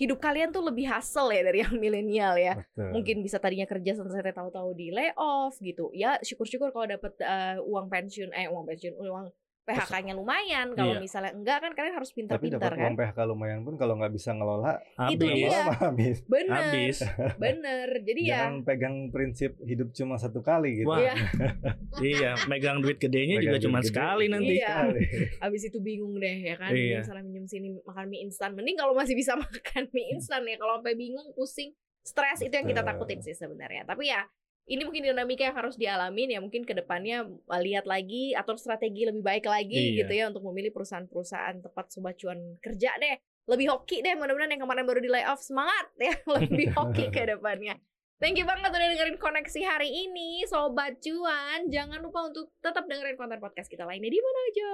hidup 0.00 0.18
kalian 0.24 0.50
tuh 0.50 0.64
lebih 0.64 0.88
hassle 0.88 1.30
ya 1.30 1.44
dari 1.44 1.60
yang 1.60 1.76
milenial 1.76 2.34
ya. 2.40 2.58
Betul. 2.58 2.90
Mungkin 2.96 3.16
bisa 3.20 3.36
tadinya 3.36 3.68
kerja 3.68 3.92
sampai 3.92 4.32
tahu-tahu 4.32 4.72
di 4.72 4.88
layoff 4.88 5.60
gitu. 5.60 5.92
Ya 5.92 6.16
syukur-syukur 6.24 6.72
kalau 6.72 6.88
dapat 6.88 7.12
eh, 7.20 7.60
uang 7.60 7.92
pensiun 7.92 8.32
eh 8.32 8.48
uang 8.48 8.64
pensiun 8.72 8.94
uang 8.98 9.28
PHK-nya 9.64 10.12
lumayan. 10.12 10.66
Kalau 10.70 10.92
Iya. 10.92 11.00
misalnya 11.00 11.32
enggak 11.32 11.58
kan 11.58 11.72
kalian 11.72 11.94
harus 11.94 12.10
Tapi 12.10 12.18
pintar-pintar 12.20 12.70
kan. 12.70 12.84
uang 12.84 12.96
PHK 12.96 13.18
lumayan 13.24 13.60
pun 13.60 13.74
kalau 13.74 13.96
nggak 13.96 14.10
bisa 14.10 14.30
ngelola 14.30 14.76
Itu 15.08 15.24
habis 15.24 15.40
dia. 15.40 15.48
lama 15.50 15.74
habis. 15.88 16.16
Bener, 16.24 16.52
habis 16.52 16.96
bener. 17.42 17.88
Jadi 17.98 18.20
ya 18.22 18.36
Jangan 18.38 18.56
pegang 18.62 18.96
prinsip 19.08 19.56
hidup 19.58 19.88
cuma 19.90 20.14
satu 20.14 20.40
kali 20.40 20.78
gitu. 20.78 20.86
Wah, 20.86 21.00
Iya. 21.00 21.14
iya 22.12 22.30
megang 22.44 22.78
duit 22.78 22.96
gedenya 22.96 23.38
juga 23.38 23.56
duit 23.56 23.64
cuma 23.64 23.80
gede, 23.80 23.88
sekali 23.88 24.24
nanti 24.26 24.54
Iya. 24.54 24.68
sekali. 24.68 25.00
abis 25.40 25.62
itu 25.64 25.78
bingung 25.78 26.14
deh 26.16 26.36
ya 26.42 26.54
kan. 26.54 26.70
Iya. 26.70 27.00
Misalnya 27.00 27.24
minjem 27.24 27.46
sini 27.46 27.68
makan 27.80 28.06
mie 28.06 28.20
instan. 28.22 28.50
Mending 28.52 28.76
kalau 28.76 28.92
masih 28.92 29.14
bisa 29.14 29.32
makan 29.34 29.88
mie 29.90 30.12
instan 30.12 30.44
ya. 30.44 30.56
Kalau 30.56 30.76
sampai 30.76 30.94
bingung, 30.94 31.32
pusing, 31.32 31.72
stres 32.00 32.40
itu 32.40 32.52
yang 32.52 32.64
kita 32.64 32.80
takutin 32.80 33.18
sih 33.18 33.32
sebenarnya. 33.32 33.82
Tapi 33.82 34.06
ya 34.06 34.20
ini 34.64 34.80
mungkin 34.80 35.04
dinamika 35.04 35.44
yang 35.44 35.56
harus 35.56 35.76
dialamin 35.76 36.32
ya 36.32 36.40
mungkin 36.40 36.64
ke 36.64 36.72
depannya 36.72 37.28
lihat 37.60 37.84
lagi 37.84 38.32
atau 38.32 38.56
strategi 38.56 39.04
lebih 39.04 39.20
baik 39.20 39.44
lagi 39.44 39.76
Iya. 39.76 40.04
gitu 40.04 40.12
ya 40.14 40.24
untuk 40.32 40.40
memilih 40.48 40.72
perusahaan-perusahaan 40.72 41.60
tempat 41.60 41.84
sobat 41.88 42.16
cuan 42.16 42.40
kerja 42.58 42.96
deh. 42.96 43.16
Lebih 43.44 43.68
hoki 43.68 44.00
deh 44.00 44.16
mudah-mudahan 44.16 44.56
yang 44.56 44.64
kemarin 44.64 44.84
baru 44.84 45.04
di 45.04 45.10
layoff 45.12 45.38
semangat 45.38 45.92
ya. 45.96 46.16
Lebih 46.40 46.72
hoki 46.72 47.12
ke 47.12 47.28
depannya. 47.36 47.76
Thank 48.16 48.40
you 48.40 48.46
banget 48.46 48.72
udah 48.72 48.88
dengerin 48.88 49.20
koneksi 49.20 49.60
hari 49.66 49.90
ini 49.90 50.48
Sobat 50.48 50.96
Cuan. 50.98 51.68
Jangan 51.68 52.00
lupa 52.00 52.24
untuk 52.24 52.48
tetap 52.58 52.88
dengerin 52.88 53.20
konten 53.20 53.36
podcast 53.36 53.68
kita 53.68 53.84
lainnya 53.84 54.08
di 54.08 54.16
mana 54.16 54.40
aja. 54.48 54.70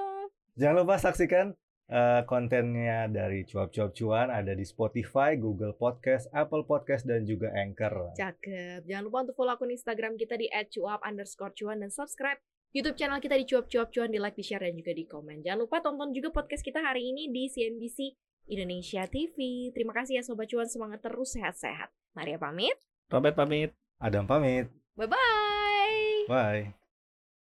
Jangan 0.55 0.77
lupa 0.81 0.95
saksikan 0.97 1.51
eh, 1.91 2.23
kontennya 2.25 3.11
dari 3.11 3.43
cuap-cuap 3.43 3.91
cuan 3.91 4.31
ada 4.31 4.55
di 4.55 4.63
Spotify, 4.63 5.35
Google 5.35 5.75
Podcast, 5.75 6.31
Apple 6.31 6.65
Podcast 6.65 7.05
dan 7.05 7.27
juga 7.27 7.51
Anchor. 7.51 8.15
Cakep. 8.15 8.87
Jangan 8.87 9.05
lupa 9.05 9.19
untuk 9.27 9.37
follow 9.37 9.59
akun 9.59 9.75
Instagram 9.75 10.15
kita 10.15 10.39
di 10.39 10.47
@cuap 10.49 11.03
underscore 11.03 11.53
cuan 11.53 11.83
Dan 11.83 11.91
subscribe 11.91 12.39
YouTube 12.71 12.95
channel 12.95 13.19
kita 13.19 13.35
di 13.35 13.45
cuap-cuap 13.45 13.91
cuan 13.91 14.15
Di 14.15 14.23
like, 14.23 14.39
di 14.39 14.47
share, 14.47 14.63
dan 14.63 14.79
juga 14.79 14.95
di 14.95 15.05
komen 15.05 15.43
Jangan 15.43 15.59
lupa 15.59 15.83
tonton 15.83 16.15
juga 16.15 16.31
podcast 16.31 16.63
kita 16.63 16.79
hari 16.79 17.11
ini 17.11 17.27
di 17.29 17.51
CNBC 17.51 17.99
Indonesia 18.47 19.03
TV 19.11 19.71
Terima 19.75 19.91
kasih 19.91 20.19
ya 20.19 20.23
Sobat 20.23 20.47
Cuan. 20.47 20.71
Semangat 20.71 21.03
terus 21.03 21.35
sehat-sehat. 21.35 21.91
Maria 22.15 22.39
pamit. 22.39 22.79
Robert 23.11 23.35
pamit. 23.35 23.75
Adam 23.99 24.25
pamit. 24.25 24.71
Bye-bye. 24.97 26.31
Bye. 26.31 26.80